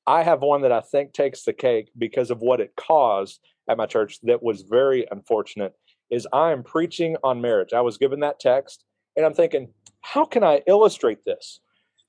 I 0.06 0.22
have 0.22 0.42
one 0.42 0.62
that 0.62 0.72
I 0.72 0.82
think 0.82 1.14
takes 1.14 1.44
the 1.44 1.54
cake 1.54 1.90
because 1.98 2.30
of 2.30 2.42
what 2.42 2.60
it 2.60 2.76
caused 2.76 3.40
at 3.68 3.78
my 3.78 3.88
church 3.88 4.20
that 4.22 4.44
was 4.44 4.62
very 4.62 5.08
unfortunate. 5.10 5.74
Is 6.10 6.28
I 6.32 6.52
am 6.52 6.64
preaching 6.64 7.18
on 7.24 7.42
marriage. 7.42 7.74
I 7.74 7.82
was 7.82 7.98
given 7.98 8.20
that 8.22 8.40
text 8.40 8.84
and 9.16 9.26
I'm 9.26 9.34
thinking, 9.34 9.70
how 10.02 10.26
can 10.26 10.44
I 10.44 10.62
illustrate 10.68 11.26
this? 11.26 11.60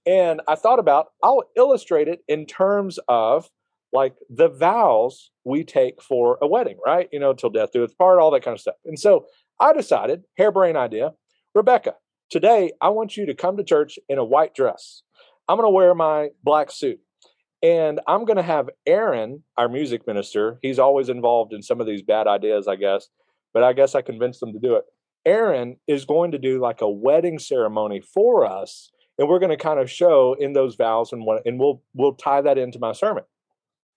And 0.04 0.40
I 0.46 0.54
thought 0.54 0.78
about 0.78 1.08
I'll 1.22 1.44
illustrate 1.56 2.08
it 2.08 2.20
in 2.28 2.46
terms 2.46 2.98
of 3.08 3.50
like 3.92 4.14
the 4.28 4.48
vows 4.48 5.30
we 5.44 5.64
take 5.64 6.02
for 6.02 6.38
a 6.42 6.46
wedding, 6.46 6.78
right? 6.84 7.08
You 7.12 7.20
know, 7.20 7.32
till 7.32 7.50
death 7.50 7.72
do 7.72 7.84
us 7.84 7.94
part, 7.94 8.18
all 8.18 8.30
that 8.32 8.42
kind 8.42 8.54
of 8.54 8.60
stuff. 8.60 8.74
And 8.84 8.98
so 8.98 9.26
I 9.60 9.72
decided, 9.72 10.24
harebrained 10.36 10.76
idea, 10.76 11.12
Rebecca, 11.54 11.94
today 12.30 12.72
I 12.80 12.90
want 12.90 13.16
you 13.16 13.26
to 13.26 13.34
come 13.34 13.56
to 13.56 13.64
church 13.64 13.98
in 14.08 14.18
a 14.18 14.24
white 14.24 14.54
dress. 14.54 15.02
I'm 15.48 15.56
going 15.56 15.66
to 15.66 15.74
wear 15.74 15.94
my 15.94 16.28
black 16.42 16.70
suit. 16.70 17.00
And 17.62 18.00
I'm 18.06 18.26
going 18.26 18.36
to 18.36 18.42
have 18.42 18.68
Aaron, 18.86 19.42
our 19.56 19.68
music 19.68 20.06
minister, 20.06 20.58
he's 20.60 20.78
always 20.78 21.08
involved 21.08 21.52
in 21.52 21.62
some 21.62 21.80
of 21.80 21.86
these 21.86 22.02
bad 22.02 22.26
ideas, 22.26 22.68
I 22.68 22.76
guess, 22.76 23.08
but 23.56 23.62
I 23.64 23.72
guess 23.72 23.94
I 23.94 24.02
convinced 24.02 24.40
them 24.40 24.52
to 24.52 24.58
do 24.58 24.74
it. 24.74 24.84
Aaron 25.24 25.78
is 25.86 26.04
going 26.04 26.32
to 26.32 26.38
do 26.38 26.60
like 26.60 26.82
a 26.82 26.90
wedding 26.90 27.38
ceremony 27.38 28.02
for 28.02 28.44
us, 28.44 28.90
and 29.18 29.30
we're 29.30 29.38
going 29.38 29.48
to 29.48 29.56
kind 29.56 29.80
of 29.80 29.90
show 29.90 30.36
in 30.38 30.52
those 30.52 30.74
vows 30.74 31.10
and 31.10 31.24
what, 31.24 31.40
and 31.46 31.58
we'll 31.58 31.82
we'll 31.94 32.12
tie 32.12 32.42
that 32.42 32.58
into 32.58 32.78
my 32.78 32.92
sermon. 32.92 33.24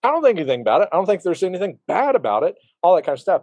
I 0.01 0.11
don't 0.11 0.23
think 0.23 0.39
anything 0.39 0.61
about 0.61 0.83
it. 0.83 0.89
I 0.93 0.95
don't 0.95 1.07
think 1.07 1.23
there's 1.23 1.43
anything 1.43 1.77
bad 1.89 2.15
about 2.15 2.43
it, 2.43 2.55
all 2.81 2.95
that 2.95 3.05
kind 3.05 3.17
of 3.17 3.19
stuff. 3.19 3.41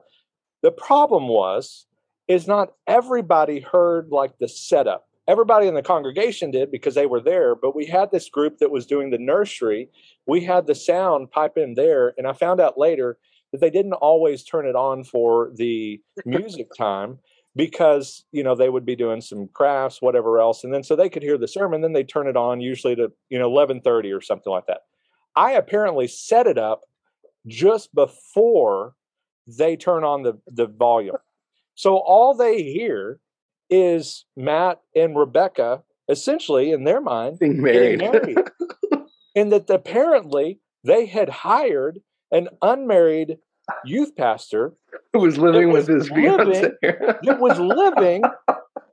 The 0.63 0.71
problem 0.71 1.29
was, 1.29 1.85
is 2.29 2.49
not 2.49 2.73
everybody 2.87 3.61
heard 3.61 4.09
like 4.11 4.39
the 4.41 4.49
setup. 4.49 5.07
Everybody 5.29 5.67
in 5.67 5.75
the 5.75 5.83
congregation 5.83 6.51
did 6.51 6.71
because 6.71 6.95
they 6.95 7.05
were 7.05 7.21
there, 7.21 7.55
but 7.55 7.77
we 7.77 7.85
had 7.85 8.11
this 8.11 8.31
group 8.31 8.57
that 8.61 8.71
was 8.71 8.87
doing 8.87 9.11
the 9.11 9.19
nursery. 9.19 9.91
We 10.27 10.45
had 10.45 10.67
the 10.67 10.75
sound 10.75 11.31
pipe 11.31 11.59
in 11.59 11.75
there, 11.75 12.15
and 12.17 12.27
I 12.27 12.33
found 12.33 12.59
out 12.59 12.79
later 12.79 13.19
that 13.53 13.61
they 13.61 13.71
didn't 13.71 13.95
always 13.95 14.45
turn 14.45 14.67
it 14.67 14.77
on 14.77 15.05
for 15.05 15.51
the 15.55 16.01
music 16.25 16.69
time 16.77 17.19
because 17.55 18.25
you 18.33 18.43
know 18.43 18.55
they 18.55 18.69
would 18.69 18.85
be 18.85 18.97
doing 18.97 19.21
some 19.21 19.49
crafts 19.55 20.03
whatever 20.03 20.39
else 20.39 20.63
and 20.63 20.75
then 20.75 20.83
so 20.83 20.95
they 20.95 21.09
could 21.09 21.23
hear 21.23 21.39
the 21.39 21.49
sermon 21.49 21.81
then 21.81 21.95
they 21.95 22.05
turn 22.05 22.27
it 22.27 22.37
on 22.37 22.61
usually 22.61 22.95
to 22.95 23.11
you 23.31 23.39
know 23.39 23.51
11:30 23.51 24.17
or 24.17 24.21
something 24.21 24.53
like 24.53 24.67
that 24.67 24.81
I 25.37 25.53
apparently 25.53 26.09
set 26.09 26.47
it 26.47 26.57
up 26.59 26.83
just 27.47 27.95
before 27.95 28.95
they 29.47 29.77
turn 29.77 30.03
on 30.03 30.23
the, 30.23 30.41
the 30.47 30.67
volume. 30.67 31.17
So 31.75 31.97
all 31.99 32.35
they 32.35 32.63
hear 32.63 33.21
is 33.69 34.25
Matt 34.37 34.81
and 34.95 35.17
Rebecca 35.17 35.83
essentially 36.09 36.73
in 36.73 36.85
their 36.85 37.01
mind 37.01 37.39
Being 37.39 37.61
married. 37.63 37.99
married. 37.99 38.39
and 39.37 39.53
that 39.53 39.69
apparently 39.69 40.61
they 40.83 41.05
had 41.07 41.29
hired 41.29 42.01
an 42.31 42.49
unmarried 42.63 43.39
youth 43.85 44.15
pastor 44.17 44.75
who 45.13 45.21
was 45.21 45.39
living 45.39 45.73
with 45.73 45.87
his 45.87 46.11
living, 46.11 46.53
fiance. 46.53 46.73
was 47.39 47.59
living 47.59 48.23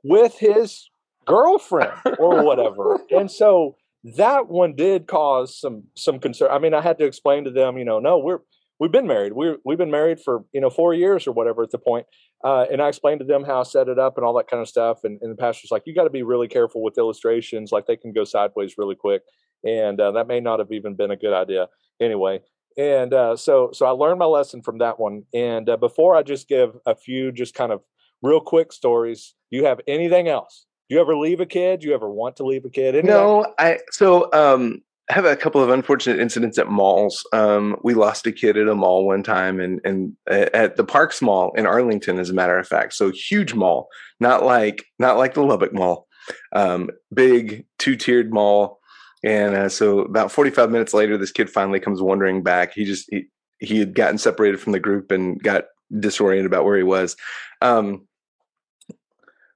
with 0.02 0.36
his 0.38 0.88
girlfriend 1.26 1.92
or 2.18 2.44
whatever. 2.44 3.00
And 3.10 3.30
so 3.30 3.76
that 4.16 4.48
one 4.48 4.74
did 4.74 5.06
cause 5.06 5.58
some 5.58 5.84
some 5.96 6.18
concern. 6.18 6.50
I 6.50 6.58
mean, 6.58 6.74
I 6.74 6.80
had 6.80 6.98
to 6.98 7.04
explain 7.04 7.44
to 7.44 7.50
them, 7.50 7.78
you 7.78 7.84
know, 7.84 7.98
no, 8.00 8.18
we're 8.18 8.40
we've 8.78 8.92
been 8.92 9.06
married. 9.06 9.32
We 9.32 9.56
we've 9.64 9.78
been 9.78 9.90
married 9.90 10.20
for 10.20 10.44
you 10.52 10.60
know 10.60 10.70
four 10.70 10.94
years 10.94 11.26
or 11.26 11.32
whatever 11.32 11.62
at 11.62 11.70
the 11.70 11.78
point. 11.78 12.06
Uh, 12.44 12.66
and 12.70 12.82
I 12.82 12.88
explained 12.88 13.20
to 13.20 13.26
them 13.26 13.44
how 13.44 13.60
I 13.60 13.62
set 13.62 13.88
it 13.88 13.98
up 13.98 14.18
and 14.18 14.26
all 14.26 14.36
that 14.36 14.48
kind 14.48 14.60
of 14.60 14.68
stuff. 14.68 15.04
And, 15.04 15.18
and 15.22 15.32
the 15.32 15.36
pastor's 15.36 15.70
like, 15.70 15.84
you 15.86 15.94
got 15.94 16.04
to 16.04 16.10
be 16.10 16.22
really 16.22 16.48
careful 16.48 16.82
with 16.82 16.98
illustrations, 16.98 17.72
like 17.72 17.86
they 17.86 17.96
can 17.96 18.12
go 18.12 18.24
sideways 18.24 18.74
really 18.76 18.96
quick, 18.96 19.22
and 19.64 19.98
uh, 19.98 20.12
that 20.12 20.28
may 20.28 20.40
not 20.40 20.58
have 20.58 20.70
even 20.70 20.94
been 20.94 21.10
a 21.10 21.16
good 21.16 21.32
idea 21.32 21.68
anyway. 22.00 22.40
And 22.76 23.14
uh, 23.14 23.36
so 23.36 23.70
so 23.72 23.86
I 23.86 23.90
learned 23.90 24.18
my 24.18 24.24
lesson 24.24 24.62
from 24.62 24.78
that 24.78 24.98
one. 24.98 25.22
And 25.32 25.68
uh, 25.68 25.76
before 25.76 26.16
I 26.16 26.22
just 26.22 26.48
give 26.48 26.76
a 26.86 26.94
few 26.94 27.32
just 27.32 27.54
kind 27.54 27.72
of 27.72 27.82
real 28.22 28.40
quick 28.40 28.72
stories, 28.72 29.34
do 29.50 29.58
you 29.58 29.64
have 29.64 29.80
anything 29.86 30.28
else? 30.28 30.66
Do 30.88 30.96
you 30.96 31.00
ever 31.00 31.16
leave 31.16 31.40
a 31.40 31.46
kid? 31.46 31.80
Do 31.80 31.88
you 31.88 31.94
ever 31.94 32.10
want 32.10 32.36
to 32.36 32.44
leave 32.44 32.64
a 32.64 32.70
kid? 32.70 32.94
Anything? 32.94 33.10
No, 33.10 33.46
I 33.58 33.78
so 33.90 34.32
um 34.32 34.82
I 35.10 35.14
have 35.14 35.26
a 35.26 35.36
couple 35.36 35.62
of 35.62 35.68
unfortunate 35.68 36.18
incidents 36.18 36.58
at 36.58 36.68
malls. 36.68 37.26
Um, 37.34 37.76
we 37.84 37.92
lost 37.92 38.26
a 38.26 38.32
kid 38.32 38.56
at 38.56 38.68
a 38.68 38.74
mall 38.74 39.06
one 39.06 39.22
time, 39.22 39.60
and 39.60 39.80
and 39.84 40.16
at 40.28 40.76
the 40.76 40.84
Parks 40.84 41.20
Mall 41.20 41.52
in 41.56 41.66
Arlington, 41.66 42.18
as 42.18 42.30
a 42.30 42.34
matter 42.34 42.58
of 42.58 42.66
fact. 42.66 42.94
So 42.94 43.12
huge 43.12 43.52
mall, 43.52 43.88
not 44.18 44.44
like 44.44 44.84
not 44.98 45.18
like 45.18 45.34
the 45.34 45.42
Lubbock 45.42 45.74
Mall, 45.74 46.06
um, 46.54 46.88
big 47.12 47.66
two 47.78 47.96
tiered 47.96 48.32
mall. 48.32 48.80
And 49.24 49.54
uh, 49.54 49.68
so 49.70 50.00
about 50.00 50.30
forty 50.30 50.50
five 50.50 50.70
minutes 50.70 50.92
later, 50.92 51.16
this 51.16 51.32
kid 51.32 51.48
finally 51.48 51.80
comes 51.80 52.02
wandering 52.02 52.42
back. 52.42 52.74
He 52.74 52.84
just 52.84 53.08
he, 53.10 53.24
he 53.58 53.78
had 53.78 53.94
gotten 53.94 54.18
separated 54.18 54.60
from 54.60 54.72
the 54.72 54.80
group 54.80 55.10
and 55.10 55.42
got 55.42 55.64
disoriented 55.98 56.46
about 56.46 56.64
where 56.64 56.76
he 56.76 56.82
was. 56.82 57.16
Um, 57.62 58.06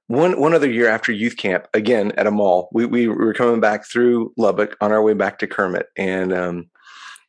one 0.07 0.39
one 0.39 0.55
other 0.55 0.69
year 0.69 0.89
after 0.89 1.11
youth 1.11 1.37
camp, 1.37 1.67
again 1.75 2.11
at 2.13 2.25
a 2.25 2.31
mall, 2.31 2.69
we 2.73 2.87
we 2.87 3.07
were 3.07 3.33
coming 3.33 3.59
back 3.59 3.85
through 3.85 4.33
Lubbock 4.37 4.75
on 4.81 4.91
our 4.91 5.03
way 5.03 5.13
back 5.13 5.37
to 5.39 5.47
Kermit, 5.47 5.85
and 5.95 6.33
um, 6.33 6.69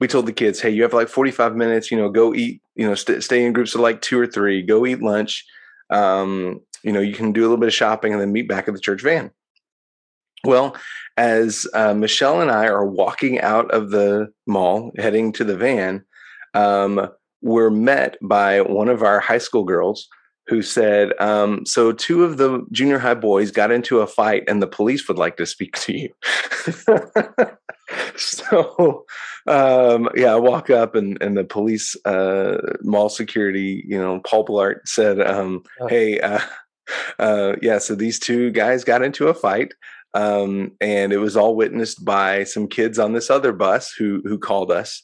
we 0.01 0.09
told 0.09 0.25
the 0.25 0.33
kids, 0.33 0.63
"Hey, 0.63 0.71
you 0.71 0.83
have 0.83 0.95
like 0.95 1.09
forty 1.09 1.31
five 1.31 1.55
minutes. 1.55 1.91
You 1.91 1.99
know, 1.99 2.09
go 2.09 2.35
eat. 2.35 2.63
You 2.75 2.89
know, 2.89 2.95
st- 2.95 3.23
stay 3.23 3.45
in 3.45 3.53
groups 3.53 3.75
of 3.75 3.83
like 3.83 4.01
two 4.01 4.19
or 4.19 4.27
three. 4.27 4.63
Go 4.63 4.87
eat 4.87 5.03
lunch. 5.03 5.45
Um, 5.91 6.61
you 6.83 6.93
know, 6.93 7.01
you 7.01 7.13
can 7.13 7.33
do 7.33 7.43
a 7.43 7.45
little 7.45 7.59
bit 7.59 7.67
of 7.67 7.75
shopping 7.75 8.13
and 8.13 8.21
then 8.23 8.33
meet 8.33 8.49
back 8.49 8.67
at 8.67 8.73
the 8.73 8.81
church 8.81 9.03
van." 9.03 9.31
Well, 10.45 10.77
as 11.17 11.67
uh, 11.75 11.95
Michelle 11.95 12.41
and 12.41 12.51
I 12.51 12.67
are 12.67 12.87
walking 12.87 13.41
out 13.41 13.71
of 13.73 13.91
the 13.91 14.33
mall, 14.47 14.91
heading 14.97 15.33
to 15.33 15.45
the 15.45 15.57
van, 15.57 16.05
um, 16.55 17.09
we're 17.43 17.71
met 17.71 18.17
by 18.23 18.61
one 18.61 18.89
of 18.89 19.03
our 19.03 19.21
high 19.21 19.39
school 19.39 19.65
girls 19.65 20.09
who 20.47 20.63
said, 20.63 21.13
um, 21.21 21.65
So, 21.65 21.93
two 21.93 22.25
of 22.25 22.39
the 22.39 22.67
junior 22.73 22.99
high 22.99 23.15
boys 23.15 23.51
got 23.51 23.71
into 23.71 24.01
a 24.01 24.07
fight, 24.07 24.45
and 24.49 24.63
the 24.63 24.67
police 24.67 25.07
would 25.09 25.19
like 25.19 25.37
to 25.37 25.47
speak 25.47 25.77
to 25.81 25.97
you. 25.97 26.09
so, 28.17 29.05
um, 29.47 30.09
yeah, 30.17 30.35
I 30.35 30.37
walk 30.37 30.71
up, 30.71 30.95
and, 30.95 31.23
and 31.23 31.37
the 31.37 31.45
police, 31.45 31.97
uh, 32.05 32.59
mall 32.83 33.09
security, 33.09 33.85
you 33.87 33.99
know, 33.99 34.21
Paul 34.27 34.45
Blart 34.45 34.81
said, 34.87 35.21
um, 35.21 35.63
oh. 35.81 35.87
Hey, 35.87 36.19
uh, 36.19 36.41
uh, 37.19 37.55
yeah, 37.63 37.79
so 37.79 37.95
these 37.95 38.19
two 38.19 38.51
guys 38.51 38.85
got 38.85 39.03
into 39.03 39.29
a 39.29 39.35
fight. 39.35 39.73
Um, 40.15 40.73
and 40.81 41.13
it 41.13 41.19
was 41.19 41.37
all 41.37 41.55
witnessed 41.55 42.05
by 42.05 42.45
some 42.45 42.67
kids 42.67 42.99
on 42.99 43.13
this 43.13 43.31
other 43.31 43.53
bus 43.53 43.93
who 43.97 44.23
who 44.25 44.39
called 44.39 44.71
us. 44.71 45.03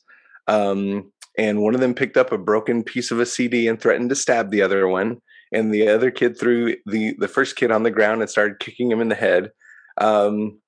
Um, 0.48 1.12
and 1.38 1.62
one 1.62 1.74
of 1.74 1.80
them 1.80 1.94
picked 1.94 2.16
up 2.16 2.32
a 2.32 2.38
broken 2.38 2.82
piece 2.82 3.10
of 3.10 3.20
a 3.20 3.26
CD 3.26 3.68
and 3.68 3.80
threatened 3.80 4.08
to 4.08 4.16
stab 4.16 4.50
the 4.50 4.62
other 4.62 4.88
one 4.88 5.18
and 5.52 5.72
the 5.72 5.88
other 5.88 6.10
kid 6.10 6.38
threw 6.38 6.76
the 6.86 7.14
the 7.18 7.28
first 7.28 7.56
kid 7.56 7.70
on 7.70 7.82
the 7.82 7.90
ground 7.90 8.20
and 8.20 8.30
started 8.30 8.58
kicking 8.58 8.90
him 8.90 9.00
in 9.00 9.08
the 9.08 9.14
head. 9.14 9.50
Um, 9.98 10.60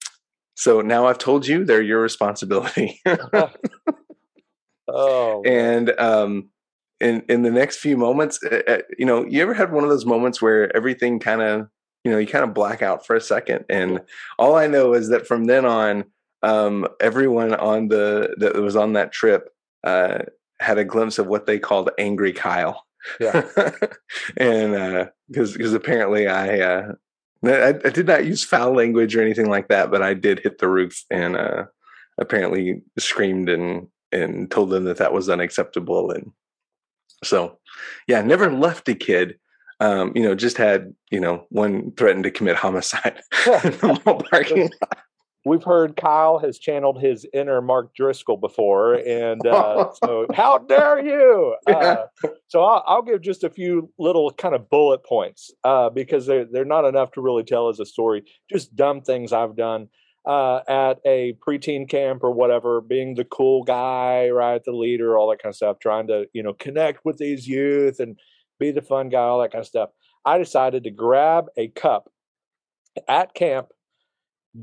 so 0.55 0.81
now 0.81 1.07
I've 1.07 1.19
told 1.19 1.47
you 1.47 1.65
they're 1.65 1.83
your 1.83 2.01
responsibility. 2.01 3.01
oh, 4.89 5.43
and 5.45 5.91
um, 5.99 6.51
in 7.01 7.23
in 7.29 7.43
the 7.43 7.51
next 7.51 7.79
few 7.79 7.97
moments, 7.97 8.43
uh, 8.43 8.79
you 8.99 9.07
know, 9.07 9.25
you 9.27 9.43
ever 9.43 9.55
had 9.55 9.73
one 9.73 9.85
of 9.85 9.91
those 9.91 10.07
moments 10.07 10.41
where 10.41 10.75
everything 10.77 11.19
kind 11.19 11.43
of, 11.43 11.69
you 12.09 12.15
know, 12.15 12.19
you 12.19 12.27
kind 12.27 12.45
of 12.45 12.55
black 12.55 12.81
out 12.81 13.07
for 13.07 13.15
a 13.15 13.21
second, 13.21 13.67
and 13.69 14.01
all 14.39 14.57
I 14.57 14.67
know 14.67 14.95
is 14.95 15.09
that 15.11 15.27
from 15.27 15.45
then 15.45 15.67
on, 15.67 16.05
um, 16.43 16.89
everyone 17.01 17.55
on 17.55 17.89
the 17.89 18.35
that 18.39 18.55
was 18.55 18.77
on 18.77 18.95
that 18.95 19.13
trip 19.13 19.51
uh, 19.85 20.21
had 20.59 20.79
a 20.79 20.85
glimpse 20.85 21.19
of 21.19 21.27
what 21.27 21.45
they 21.47 21.59
called 21.59 21.91
angry 21.99 22.33
Kyle. 22.33 22.87
Yeah. 23.21 23.47
and 24.37 25.09
because 25.29 25.55
uh, 25.55 25.59
because 25.59 25.75
apparently 25.75 26.29
I, 26.29 26.61
uh, 26.61 26.93
I, 27.45 27.69
I 27.69 27.91
did 27.91 28.07
not 28.07 28.25
use 28.25 28.43
foul 28.43 28.75
language 28.75 29.15
or 29.15 29.23
anything 29.23 29.51
like 29.51 29.69
that, 29.69 29.91
but 29.91 30.03
I 30.03 30.15
did 30.15 30.41
hit 30.41 30.59
the 30.59 30.69
roof 30.69 31.05
and 31.11 31.37
uh, 31.37 31.65
apparently 32.19 32.83
screamed 32.99 33.49
and 33.49 33.89
and 34.11 34.51
told 34.51 34.71
them 34.71 34.85
that 34.85 34.97
that 34.97 35.13
was 35.13 35.29
unacceptable. 35.29 36.11
And 36.11 36.33
so, 37.23 37.59
yeah, 38.07 38.23
never 38.23 38.51
left 38.51 38.89
a 38.89 38.95
kid. 38.95 39.39
Um, 39.81 40.13
you 40.15 40.23
know, 40.23 40.35
just 40.35 40.57
had 40.57 40.95
you 41.11 41.21
know 41.21 41.47
one 41.51 41.93
threatened 41.93 42.25
to 42.25 42.31
commit 42.31 42.57
homicide 42.57 43.21
in 43.47 43.53
the 43.53 44.01
mall 44.05 44.23
parking 44.31 44.71
lot 44.83 44.99
we've 45.49 45.65
heard 45.65 45.97
Kyle 45.97 46.39
has 46.39 46.59
channeled 46.59 47.01
his 47.01 47.27
inner 47.33 47.61
Mark 47.61 47.95
Driscoll 47.95 48.37
before, 48.37 48.95
and 48.95 49.45
uh, 49.47 49.91
so 50.05 50.27
how 50.35 50.59
dare 50.59 51.05
you? 51.05 51.57
Uh, 51.67 51.97
so 52.49 52.63
I'll, 52.63 52.85
I'll, 52.87 53.03
give 53.03 53.23
just 53.23 53.43
a 53.45 53.51
few 53.51 53.91
little 53.99 54.31
kind 54.33 54.55
of 54.55 54.69
bullet 54.69 55.05
points 55.05 55.51
uh, 55.65 55.91
because 55.91 56.27
they're 56.27 56.45
they're 56.45 56.65
not 56.65 56.85
enough 56.85 57.13
to 57.13 57.21
really 57.21 57.43
tell 57.45 57.69
as 57.69 57.81
a 57.81 57.87
story. 57.87 58.25
Just 58.51 58.77
dumb 58.77 59.01
things 59.01 59.33
I've 59.33 59.57
done 59.57 59.89
uh, 60.27 60.61
at 60.69 60.99
a 61.05 61.35
preteen 61.47 61.89
camp 61.89 62.23
or 62.23 62.31
whatever, 62.31 62.81
being 62.81 63.15
the 63.15 63.25
cool 63.25 63.65
guy, 63.65 64.29
right, 64.29 64.63
the 64.63 64.73
leader, 64.73 65.17
all 65.17 65.31
that 65.31 65.43
kind 65.43 65.51
of 65.51 65.57
stuff, 65.57 65.79
trying 65.81 66.07
to 66.09 66.27
you 66.33 66.43
know 66.43 66.53
connect 66.53 67.05
with 67.05 67.19
these 67.19 67.49
youth 67.49 68.01
and 68.01 68.19
be 68.59 68.71
the 68.71 68.83
fun 68.83 69.09
guy, 69.09 69.21
all 69.21 69.41
that 69.41 69.53
kind 69.53 69.63
of 69.63 69.67
stuff. 69.67 69.91
I 70.25 70.39
decided 70.39 70.85
to 70.85 70.91
grab 70.91 71.47
a 71.57 71.69
cup 71.69 72.11
at 73.09 73.35
camp 73.35 73.69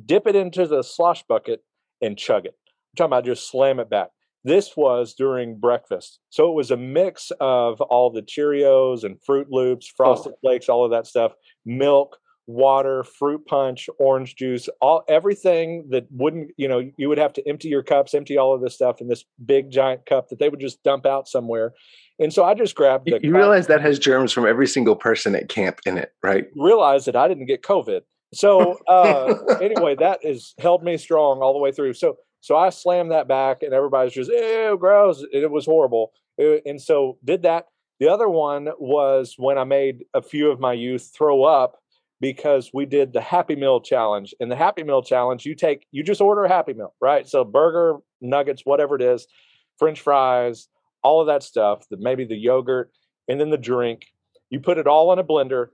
dip 0.06 0.28
it 0.28 0.36
into 0.36 0.68
the 0.68 0.84
slosh 0.84 1.24
bucket, 1.24 1.64
and 2.02 2.18
chug 2.18 2.46
it. 2.46 2.56
I'm 2.68 2.98
talking 2.98 3.10
about 3.10 3.26
just 3.26 3.50
slam 3.50 3.80
it 3.80 3.90
back. 3.90 4.10
This 4.44 4.76
was 4.78 5.16
during 5.16 5.58
breakfast. 5.58 6.20
So 6.30 6.50
it 6.52 6.56
was 6.56 6.70
a 6.70 6.78
mix 6.78 7.32
of 7.40 7.82
all 7.82 8.12
the 8.12 8.22
Cheerios 8.22 9.04
and 9.04 9.18
Fruit 9.24 9.48
Loops, 9.50 9.90
oh. 9.92 9.96
Frosted 9.98 10.34
oh. 10.34 10.38
Flakes, 10.42 10.70
all 10.70 10.86
of 10.86 10.92
that 10.92 11.08
stuff, 11.08 11.34
milk, 11.66 12.18
water, 12.46 13.04
fruit 13.04 13.44
punch, 13.48 13.90
orange 13.98 14.36
juice, 14.36 14.70
all 14.82 15.04
everything 15.08 15.88
that 15.90 16.06
wouldn't, 16.12 16.52
you 16.58 16.68
know, 16.68 16.92
you 16.98 17.10
would 17.10 17.18
have 17.18 17.34
to 17.34 17.48
empty 17.48 17.70
your 17.70 17.82
cups, 17.82 18.14
empty 18.14 18.38
all 18.38 18.54
of 18.54 18.62
this 18.62 18.76
stuff 18.76 19.02
in 19.02 19.08
this 19.08 19.26
big 19.44 19.72
giant 19.72 20.06
cup 20.06 20.30
that 20.30 20.38
they 20.38 20.50
would 20.50 20.60
just 20.60 20.84
dump 20.84 21.08
out 21.08 21.28
somewhere. 21.28 21.74
And 22.20 22.34
so 22.34 22.44
I 22.44 22.54
just 22.54 22.76
grabbed 22.76 23.06
the 23.06 23.20
You 23.22 23.36
realize 23.36 23.68
that 23.68 23.82
has 23.82 24.00
germs 24.00 24.32
from 24.32 24.46
every 24.46 24.68
single 24.68 24.96
person 24.96 25.36
at 25.36 25.50
camp 25.50 25.80
in 25.86 25.98
it, 25.98 26.14
right? 26.24 26.46
Realize 26.56 27.06
that 27.06 27.16
I 27.16 27.28
didn't 27.28 27.46
get 27.46 27.62
COVID. 27.62 28.02
So 28.34 28.80
uh, 28.88 29.36
anyway, 29.62 29.96
that 30.00 30.24
has 30.24 30.54
held 30.60 30.84
me 30.84 30.98
strong 30.98 31.40
all 31.40 31.54
the 31.54 31.60
way 31.60 31.72
through. 31.72 31.94
So 31.94 32.18
so 32.42 32.56
I 32.56 32.70
slammed 32.70 33.12
that 33.12 33.28
back, 33.28 33.64
and 33.64 33.74
everybody's 33.74 34.14
just 34.14 34.30
ew, 34.30 34.78
gross. 34.80 35.24
It 35.32 35.50
was 35.50 35.66
horrible. 35.66 36.12
And 36.38 36.80
so 36.80 37.18
did 37.26 37.42
that. 37.42 37.66
The 38.00 38.08
other 38.08 38.30
one 38.30 38.70
was 38.78 39.36
when 39.38 39.58
I 39.58 39.64
made 39.64 40.04
a 40.14 40.22
few 40.22 40.52
of 40.52 40.60
my 40.60 40.74
youth 40.74 41.12
throw 41.18 41.44
up 41.44 41.80
because 42.22 42.72
we 42.74 42.86
did 42.86 43.14
the 43.14 43.22
Happy 43.22 43.56
Meal 43.56 43.82
challenge. 43.82 44.34
And 44.40 44.52
the 44.52 44.56
Happy 44.56 44.84
Meal 44.84 45.02
challenge, 45.02 45.46
you 45.46 45.56
take 45.56 45.88
you 45.92 46.04
just 46.04 46.22
order 46.22 46.44
a 46.44 46.48
Happy 46.48 46.74
Meal, 46.74 46.94
right? 47.02 47.28
So 47.28 47.44
burger, 47.44 47.98
nuggets, 48.22 48.62
whatever 48.64 48.96
it 48.96 49.02
is, 49.02 49.28
French 49.80 50.02
fries, 50.02 50.68
all 51.06 51.22
of 51.22 51.28
that 51.28 51.44
stuff. 51.44 51.88
The, 51.90 51.98
maybe 51.98 52.26
the 52.26 52.36
yogurt, 52.36 52.92
and 53.28 53.40
then 53.40 53.52
the 53.52 53.58
drink. 53.58 54.08
You 54.50 54.60
put 54.60 54.78
it 54.78 54.88
all 54.88 55.12
in 55.14 55.20
a 55.20 55.24
blender 55.24 55.70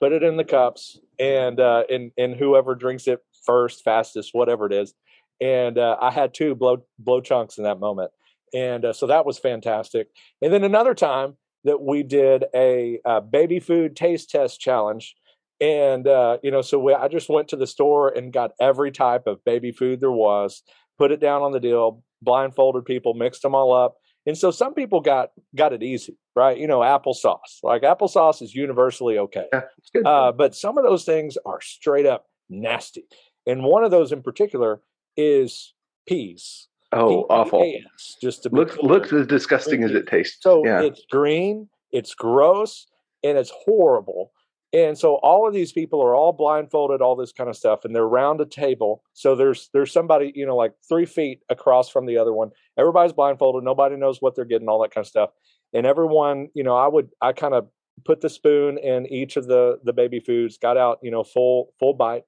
put 0.00 0.12
it 0.12 0.22
in 0.22 0.36
the 0.36 0.44
cups, 0.44 0.98
and 1.18 1.60
uh, 1.60 1.84
and 1.90 2.12
and 2.16 2.36
whoever 2.36 2.74
drinks 2.74 3.06
it 3.06 3.20
first, 3.44 3.84
fastest, 3.84 4.30
whatever 4.32 4.66
it 4.66 4.72
is. 4.72 4.94
And 5.40 5.78
uh, 5.78 5.96
I 6.00 6.10
had 6.10 6.34
two 6.34 6.54
blow 6.54 6.84
blow 6.98 7.20
chunks 7.20 7.58
in 7.58 7.64
that 7.64 7.80
moment, 7.80 8.10
and 8.54 8.84
uh, 8.84 8.92
so 8.92 9.06
that 9.06 9.26
was 9.26 9.38
fantastic. 9.38 10.08
And 10.42 10.52
then 10.52 10.64
another 10.64 10.94
time 10.94 11.36
that 11.64 11.82
we 11.82 12.02
did 12.02 12.44
a, 12.54 13.00
a 13.04 13.20
baby 13.20 13.58
food 13.60 13.96
taste 13.96 14.30
test 14.30 14.60
challenge, 14.60 15.14
and 15.60 16.06
uh, 16.06 16.38
you 16.42 16.50
know, 16.50 16.62
so 16.62 16.78
we, 16.78 16.94
I 16.94 17.08
just 17.08 17.28
went 17.28 17.48
to 17.48 17.56
the 17.56 17.66
store 17.66 18.08
and 18.08 18.32
got 18.32 18.52
every 18.60 18.92
type 18.92 19.26
of 19.26 19.44
baby 19.44 19.72
food 19.72 20.00
there 20.00 20.10
was, 20.12 20.62
put 20.98 21.12
it 21.12 21.20
down 21.20 21.42
on 21.42 21.52
the 21.52 21.60
deal, 21.60 22.02
blindfolded 22.22 22.84
people, 22.84 23.14
mixed 23.14 23.42
them 23.42 23.54
all 23.54 23.74
up, 23.74 23.96
and 24.26 24.36
so 24.36 24.50
some 24.50 24.74
people 24.74 25.00
got 25.00 25.30
got 25.54 25.72
it 25.72 25.82
easy, 25.82 26.18
right? 26.34 26.58
You 26.58 26.66
know, 26.66 26.80
applesauce. 26.80 27.62
Like 27.62 27.82
applesauce 27.82 28.42
is 28.42 28.54
universally 28.54 29.18
okay. 29.18 29.46
Yeah, 29.52 30.00
uh, 30.04 30.32
but 30.32 30.54
some 30.54 30.76
of 30.76 30.84
those 30.84 31.04
things 31.04 31.38
are 31.46 31.60
straight 31.60 32.06
up 32.06 32.26
nasty. 32.50 33.04
And 33.46 33.62
one 33.62 33.84
of 33.84 33.92
those 33.92 34.12
in 34.12 34.22
particular 34.22 34.80
is 35.16 35.72
peas. 36.06 36.68
Oh, 36.92 37.08
P-E-A-S, 37.08 37.26
awful! 37.30 37.72
Just 38.20 38.42
to 38.44 38.48
look 38.50 38.76
looks 38.82 39.12
as 39.12 39.26
disgusting 39.26 39.82
as 39.82 39.92
it 39.92 40.06
tastes. 40.06 40.38
So 40.40 40.64
yeah. 40.64 40.82
it's 40.82 41.02
green. 41.10 41.68
It's 41.92 42.14
gross 42.14 42.86
and 43.22 43.38
it's 43.38 43.52
horrible. 43.64 44.32
And 44.72 44.98
so 44.98 45.14
all 45.22 45.46
of 45.46 45.54
these 45.54 45.72
people 45.72 46.02
are 46.02 46.14
all 46.14 46.32
blindfolded, 46.32 47.00
all 47.00 47.14
this 47.14 47.32
kind 47.32 47.48
of 47.48 47.56
stuff, 47.56 47.84
and 47.84 47.94
they're 47.94 48.02
around 48.02 48.40
a 48.40 48.46
table. 48.46 49.02
So 49.12 49.36
there's 49.36 49.70
there's 49.72 49.92
somebody, 49.92 50.32
you 50.34 50.44
know, 50.44 50.56
like 50.56 50.72
three 50.88 51.06
feet 51.06 51.40
across 51.48 51.88
from 51.88 52.06
the 52.06 52.18
other 52.18 52.32
one. 52.32 52.50
Everybody's 52.76 53.12
blindfolded, 53.12 53.62
nobody 53.62 53.96
knows 53.96 54.20
what 54.20 54.34
they're 54.34 54.44
getting, 54.44 54.68
all 54.68 54.82
that 54.82 54.92
kind 54.92 55.04
of 55.04 55.08
stuff. 55.08 55.30
And 55.72 55.86
everyone, 55.86 56.48
you 56.54 56.64
know, 56.64 56.76
I 56.76 56.88
would 56.88 57.10
I 57.22 57.32
kind 57.32 57.54
of 57.54 57.68
put 58.04 58.20
the 58.20 58.28
spoon 58.28 58.76
in 58.78 59.06
each 59.06 59.36
of 59.36 59.46
the 59.46 59.78
the 59.84 59.92
baby 59.92 60.18
foods, 60.18 60.58
got 60.58 60.76
out, 60.76 60.98
you 61.02 61.10
know, 61.10 61.22
full 61.22 61.72
full 61.78 61.94
bite. 61.94 62.24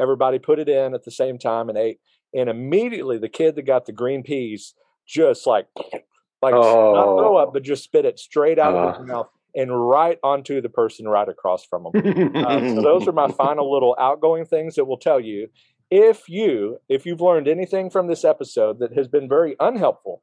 Everybody 0.00 0.38
put 0.38 0.58
it 0.58 0.70
in 0.70 0.94
at 0.94 1.04
the 1.04 1.10
same 1.10 1.38
time 1.38 1.68
and 1.68 1.76
ate. 1.76 1.98
And 2.34 2.48
immediately 2.48 3.18
the 3.18 3.28
kid 3.28 3.54
that 3.56 3.66
got 3.66 3.84
the 3.84 3.92
green 3.92 4.22
peas 4.22 4.72
just 5.06 5.46
like 5.46 5.66
like 6.42 6.54
oh. 6.54 6.94
not 6.94 7.18
throw 7.18 7.36
up, 7.36 7.52
but 7.52 7.62
just 7.62 7.84
spit 7.84 8.06
it 8.06 8.18
straight 8.18 8.58
out 8.58 8.74
uh. 8.74 8.78
of 8.78 8.96
his 8.96 9.06
mouth 9.06 9.28
and 9.54 9.88
right 9.88 10.18
onto 10.22 10.60
the 10.60 10.68
person 10.68 11.06
right 11.06 11.28
across 11.28 11.64
from 11.64 11.86
them. 11.92 12.36
uh, 12.36 12.60
so 12.60 12.82
those 12.82 13.06
are 13.06 13.12
my 13.12 13.28
final 13.32 13.70
little 13.72 13.94
outgoing 13.98 14.46
things 14.46 14.74
that 14.76 14.86
will 14.86 14.98
tell 14.98 15.20
you 15.20 15.48
if 15.90 16.28
you 16.28 16.78
if 16.88 17.04
you've 17.04 17.20
learned 17.20 17.46
anything 17.46 17.90
from 17.90 18.06
this 18.06 18.24
episode 18.24 18.78
that 18.78 18.94
has 18.94 19.08
been 19.08 19.28
very 19.28 19.56
unhelpful. 19.60 20.22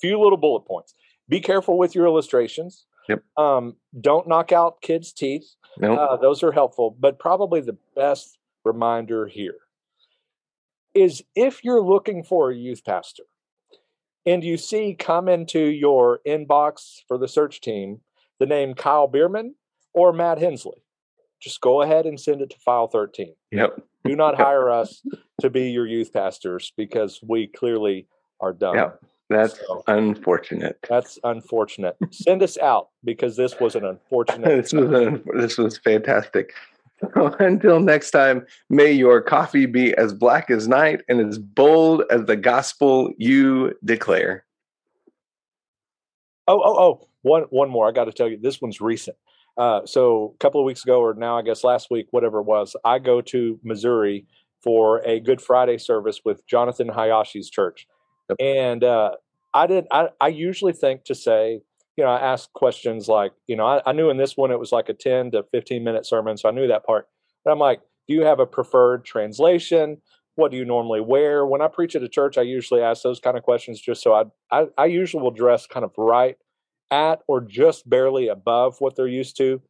Few 0.00 0.20
little 0.20 0.38
bullet 0.38 0.66
points. 0.66 0.94
Be 1.28 1.40
careful 1.40 1.78
with 1.78 1.94
your 1.94 2.06
illustrations. 2.06 2.86
Yep. 3.08 3.22
Um, 3.36 3.76
don't 4.00 4.28
knock 4.28 4.52
out 4.52 4.82
kids' 4.82 5.12
teeth. 5.12 5.54
Nope. 5.78 5.98
Uh, 5.98 6.16
those 6.16 6.42
are 6.42 6.52
helpful, 6.52 6.96
but 6.98 7.18
probably 7.18 7.60
the 7.60 7.78
best 7.96 8.38
reminder 8.64 9.26
here 9.26 9.56
is 10.94 11.22
if 11.34 11.64
you're 11.64 11.82
looking 11.82 12.22
for 12.22 12.50
a 12.50 12.56
youth 12.56 12.84
pastor 12.84 13.22
and 14.26 14.44
you 14.44 14.56
see 14.56 14.94
come 14.94 15.28
into 15.28 15.60
your 15.60 16.20
inbox 16.26 16.98
for 17.06 17.16
the 17.16 17.28
search 17.28 17.60
team 17.60 18.00
the 18.40 18.46
name 18.46 18.74
Kyle 18.74 19.08
Bueermann 19.08 19.50
or 19.94 20.12
Matt 20.12 20.38
Henslee, 20.38 20.82
just 21.40 21.60
go 21.60 21.82
ahead 21.82 22.06
and 22.06 22.18
send 22.18 22.40
it 22.40 22.50
to 22.50 22.58
file 22.58 22.88
13. 22.88 23.34
Yep. 23.52 23.80
Do 24.04 24.16
not 24.16 24.34
hire 24.34 24.70
us 24.80 25.02
to 25.40 25.50
be 25.50 25.70
your 25.70 25.86
youth 25.86 26.12
pastors 26.12 26.72
because 26.76 27.20
we 27.22 27.46
clearly 27.46 28.08
are 28.40 28.52
done. 28.52 28.74
Yep. 28.74 29.00
That's 29.28 29.60
so, 29.60 29.84
unfortunate. 29.86 30.78
That's 30.88 31.18
unfortunate. 31.22 31.96
Send 32.10 32.42
us 32.42 32.58
out 32.58 32.88
because 33.04 33.36
this 33.36 33.60
was 33.60 33.76
an 33.76 33.84
unfortunate. 33.84 34.62
this 34.62 34.72
was 34.72 34.90
an, 34.90 35.22
this 35.36 35.56
was 35.56 35.78
fantastic. 35.78 36.52
Until 37.14 37.78
next 37.78 38.10
time, 38.10 38.44
may 38.68 38.90
your 38.90 39.22
coffee 39.22 39.66
be 39.66 39.94
as 39.96 40.12
black 40.12 40.50
as 40.50 40.66
night 40.66 41.02
and 41.08 41.20
as 41.20 41.38
bold 41.38 42.02
as 42.10 42.24
the 42.24 42.36
gospel 42.36 43.12
you 43.18 43.72
declare. 43.84 44.44
Oh, 46.48 46.60
oh, 46.64 46.78
oh! 46.78 47.08
One, 47.22 47.42
one 47.50 47.70
more. 47.70 47.88
I 47.88 47.92
got 47.92 48.04
to 48.04 48.12
tell 48.12 48.28
you, 48.28 48.38
this 48.40 48.60
one's 48.60 48.80
recent. 48.80 49.16
Uh, 49.56 49.84
so 49.84 50.32
a 50.34 50.38
couple 50.38 50.60
of 50.60 50.64
weeks 50.64 50.84
ago, 50.84 51.00
or 51.00 51.14
now 51.14 51.38
I 51.38 51.42
guess 51.42 51.64
last 51.64 51.88
week, 51.90 52.06
whatever 52.10 52.38
it 52.38 52.44
was, 52.44 52.74
I 52.84 52.98
go 52.98 53.20
to 53.20 53.60
Missouri 53.62 54.26
for 54.62 55.02
a 55.06 55.20
Good 55.20 55.40
Friday 55.40 55.78
service 55.78 56.20
with 56.24 56.46
Jonathan 56.46 56.88
Hayashi's 56.88 57.50
church. 57.50 57.86
And 58.38 58.84
uh, 58.84 59.12
I 59.52 59.66
did. 59.66 59.86
I, 59.90 60.08
I 60.20 60.28
usually 60.28 60.72
think 60.72 61.04
to 61.04 61.14
say, 61.14 61.60
you 61.96 62.04
know, 62.04 62.10
I 62.10 62.20
ask 62.20 62.52
questions 62.52 63.08
like, 63.08 63.32
you 63.46 63.56
know, 63.56 63.66
I, 63.66 63.82
I, 63.84 63.92
knew 63.92 64.08
in 64.10 64.16
this 64.16 64.36
one 64.36 64.52
it 64.52 64.58
was 64.58 64.72
like 64.72 64.88
a 64.88 64.94
ten 64.94 65.32
to 65.32 65.42
fifteen 65.50 65.82
minute 65.82 66.06
sermon, 66.06 66.36
so 66.36 66.48
I 66.48 66.52
knew 66.52 66.68
that 66.68 66.86
part. 66.86 67.08
But 67.44 67.50
I'm 67.50 67.58
like, 67.58 67.80
do 68.06 68.14
you 68.14 68.22
have 68.22 68.40
a 68.40 68.46
preferred 68.46 69.04
translation? 69.04 70.00
What 70.36 70.50
do 70.50 70.56
you 70.56 70.64
normally 70.64 71.00
wear? 71.00 71.44
When 71.44 71.60
I 71.60 71.68
preach 71.68 71.94
at 71.96 72.02
a 72.02 72.08
church, 72.08 72.38
I 72.38 72.42
usually 72.42 72.82
ask 72.82 73.02
those 73.02 73.20
kind 73.20 73.36
of 73.36 73.42
questions 73.42 73.80
just 73.80 74.02
so 74.02 74.14
I 74.14 74.24
I, 74.50 74.66
I 74.78 74.86
usually 74.86 75.22
will 75.22 75.30
dress 75.30 75.66
kind 75.66 75.84
of 75.84 75.92
right 75.96 76.36
at 76.90 77.20
or 77.28 77.40
just 77.40 77.88
barely 77.88 78.28
above 78.28 78.80
what 78.80 78.96
they're 78.96 79.06
used 79.06 79.36
to, 79.36 79.60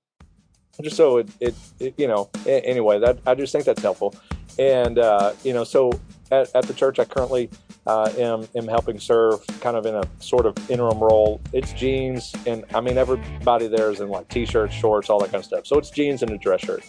just 0.83 0.97
so 0.97 1.19
it, 1.19 1.29
it, 1.41 1.55
it 1.79 1.95
you 1.97 2.07
know. 2.07 2.31
Anyway, 2.47 2.99
that 3.01 3.19
I 3.27 3.35
just 3.35 3.53
think 3.53 3.65
that's 3.65 3.83
helpful. 3.83 4.15
And 4.59 4.99
uh, 4.99 5.33
you 5.45 5.53
know, 5.53 5.65
so 5.65 5.91
at, 6.31 6.55
at 6.55 6.67
the 6.67 6.75
church 6.75 6.99
I 6.99 7.05
currently 7.05 7.51
uh, 7.87 8.13
am, 8.19 8.47
am 8.55 8.69
helping 8.69 8.99
serve 8.99 9.45
kind 9.61 9.77
of 9.77 9.87
in 9.87 9.95
a 9.95 10.03
sort 10.19 10.47
of 10.47 10.55
interim 10.71 10.99
role. 10.99 11.41
It's 11.53 11.73
jeans, 11.73 12.35
and 12.47 12.65
I 12.75 12.81
mean, 12.81 12.99
everybody 12.99 13.67
there 13.67 13.91
is 13.91 14.01
in 14.01 14.09
like 14.09 14.29
t 14.29 14.45
shirts, 14.47 14.75
shorts, 14.75 15.11
all 15.11 15.21
that 15.21 15.31
kind 15.31 15.41
of 15.41 15.45
stuff. 15.45 15.67
So 15.67 15.79
it's 15.79 15.91
jeans 15.91 16.23
and 16.23 16.31
a 16.31 16.39
dress 16.39 16.61
shirt. 16.61 16.85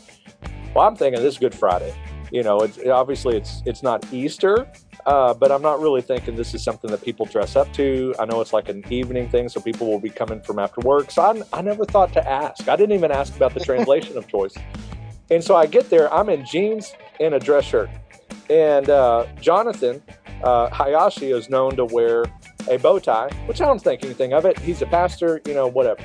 Well, 0.76 0.88
I'm 0.88 0.96
thinking 0.96 1.22
this 1.22 1.34
is 1.34 1.40
Good 1.40 1.56
Friday. 1.56 1.94
You 2.32 2.44
know, 2.44 2.62
it's 2.62 2.80
obviously 2.88 3.36
it's 3.36 3.62
it's 3.65 3.84
not 3.84 4.06
Easter, 4.13 4.72
uh, 5.06 5.34
but 5.34 5.52
I'm 5.52 5.62
not 5.62 5.82
really 5.82 6.02
thinking 6.02 6.36
this 6.36 6.54
is 6.54 6.63
something 6.63 6.89
that 6.89 7.02
people 7.02 7.26
dress 7.26 7.56
up 7.56 7.72
to. 7.74 8.15
I 8.20 8.26
know 8.26 8.39
it's 8.39 8.54
like 8.54 8.70
an 8.70 8.84
evening 8.89 9.30
thing, 9.30 9.50
so 9.50 9.60
people 9.60 9.88
will 9.88 10.00
be 10.00 10.10
coming 10.10 10.41
from 10.41 10.58
after 10.58 10.80
work. 10.82 11.12
So 11.12 11.22
I, 11.22 11.41
I 11.58 11.62
never 11.62 11.84
thought 11.84 12.13
to 12.13 12.28
ask. 12.28 12.70
I 12.70 12.76
didn't 12.78 12.96
even 12.96 13.12
ask 13.12 13.36
about 13.36 13.54
the 13.54 13.60
translation 13.60 14.17
of 14.17 14.28
choice. 14.28 14.56
And 15.30 15.44
so 15.44 15.56
I 15.56 15.65
get 15.65 15.89
there, 15.89 16.13
I'm 16.13 16.30
in 16.30 16.46
jeans 16.46 16.94
and 17.20 17.34
a 17.34 17.39
dress 17.39 17.65
shirt. 17.65 17.89
And 18.50 18.89
uh, 18.89 19.28
Jonathan 19.39 20.02
uh, 20.44 20.70
Hayashi 20.70 21.32
is 21.32 21.50
known 21.50 21.76
to 21.78 21.86
wear 21.86 22.26
a 22.70 22.78
bow 22.78 23.00
tie, 23.00 23.30
which 23.46 23.62
I 23.62 23.65
don't 23.65 23.82
think 23.82 24.04
anything 24.04 24.34
of 24.34 24.46
it. 24.46 24.60
He's 24.60 24.82
a 24.82 24.86
pastor, 24.86 25.41
you 25.46 25.54
know, 25.54 25.67
whatever. 25.67 26.02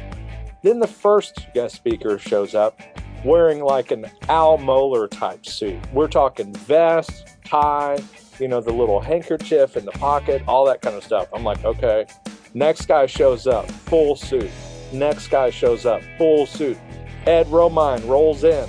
Then 0.63 0.81
the 0.81 0.87
first 0.87 1.47
guest 1.55 1.77
speaker 1.77 2.19
shows 2.19 2.55
up 2.55 2.81
wearing 3.25 3.63
like 3.63 3.91
an 3.91 4.11
Al 4.29 4.59
Mohler 4.59 5.11
type 5.11 5.47
suit. 5.47 5.79
We're 5.93 6.09
talking 6.09 6.55
vest, 6.55 7.37
tie, 7.45 7.99
you 8.39 8.49
know, 8.49 8.61
the 8.61 8.73
little 8.73 9.01
handkerchief 9.01 9.77
in 9.77 9.85
the 9.85 9.93
pocket, 9.93 10.43
all 10.47 10.65
that 10.67 10.83
kind 10.83 10.97
of 10.97 11.05
stuff. 11.05 11.29
I'm 11.33 11.45
like, 11.45 11.65
okay. 11.65 12.07
Next 12.55 12.87
guy 12.87 13.07
shows 13.07 13.47
up, 13.47 13.71
full 13.71 14.17
suit. 14.17 14.51
Next 14.93 15.29
guy 15.29 15.51
shows 15.51 15.85
up, 15.85 16.03
full 16.17 16.47
suit. 16.47 16.79
Ed 17.27 17.47
Romine 17.49 18.07
rolls 18.09 18.45
in, 18.45 18.69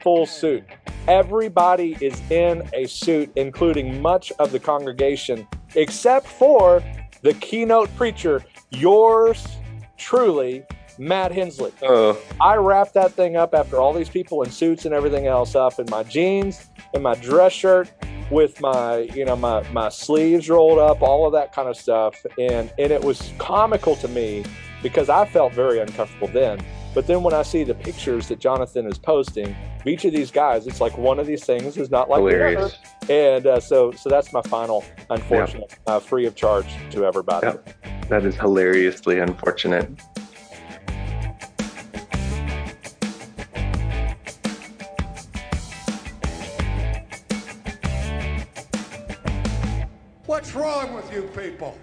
full 0.00 0.26
suit. 0.26 0.64
Everybody 1.08 1.96
is 2.00 2.20
in 2.30 2.68
a 2.72 2.86
suit, 2.86 3.30
including 3.36 4.00
much 4.02 4.32
of 4.38 4.52
the 4.52 4.58
congregation, 4.58 5.46
except 5.74 6.26
for 6.26 6.82
the 7.22 7.34
keynote 7.34 7.94
preacher, 7.96 8.44
yours 8.70 9.46
truly, 9.96 10.64
Matt 10.98 11.32
Henslee. 11.32 11.72
Uh, 11.82 12.14
I 12.40 12.56
wrapped 12.56 12.94
that 12.94 13.12
thing 13.12 13.36
up 13.36 13.54
after 13.54 13.78
all 13.78 13.92
these 13.92 14.08
people 14.08 14.42
in 14.42 14.50
suits 14.50 14.84
and 14.84 14.94
everything 14.94 15.26
else 15.26 15.54
up 15.54 15.78
in 15.78 15.86
my 15.90 16.02
jeans, 16.04 16.66
and 16.94 17.02
my 17.02 17.14
dress 17.16 17.52
shirt, 17.52 17.90
with 18.30 18.60
my, 18.60 18.98
you 19.14 19.24
know, 19.24 19.36
my 19.36 19.62
my 19.70 19.88
sleeves 19.88 20.48
rolled 20.48 20.78
up, 20.78 21.02
all 21.02 21.26
of 21.26 21.32
that 21.32 21.52
kind 21.54 21.68
of 21.68 21.76
stuff. 21.76 22.14
And 22.38 22.72
and 22.78 22.92
it 22.92 23.02
was 23.02 23.32
comical 23.38 23.96
to 23.96 24.08
me 24.08 24.44
because 24.82 25.08
I 25.08 25.26
felt 25.26 25.52
very 25.52 25.78
uncomfortable 25.80 26.28
then. 26.28 26.60
But 26.94 27.06
then 27.06 27.22
when 27.22 27.32
I 27.32 27.42
see 27.42 27.64
the 27.64 27.74
pictures 27.74 28.28
that 28.28 28.38
Jonathan 28.38 28.86
is 28.86 28.98
posting 28.98 29.56
of 29.80 29.86
each 29.86 30.04
of 30.04 30.12
these 30.12 30.30
guys, 30.30 30.66
it's 30.66 30.80
like 30.80 30.98
one 30.98 31.18
of 31.18 31.26
these 31.26 31.42
things 31.44 31.78
is 31.78 31.90
not 31.90 32.10
like 32.10 32.18
Hilarious. 32.18 32.76
the 33.06 33.06
other. 33.06 33.36
And 33.36 33.46
uh, 33.46 33.60
so, 33.60 33.92
so 33.92 34.10
that's 34.10 34.30
my 34.32 34.42
final 34.42 34.84
unfortunate, 35.08 35.78
yeah. 35.86 35.94
uh, 35.94 36.00
free 36.00 36.26
of 36.26 36.34
charge 36.34 36.66
to 36.90 37.06
everybody. 37.06 37.46
Yeah. 37.46 38.00
That 38.10 38.26
is 38.26 38.36
hilariously 38.36 39.20
unfortunate. 39.20 39.88
What's 50.52 50.66
wrong 50.66 50.92
with 50.92 51.10
you 51.10 51.22
people? 51.34 51.78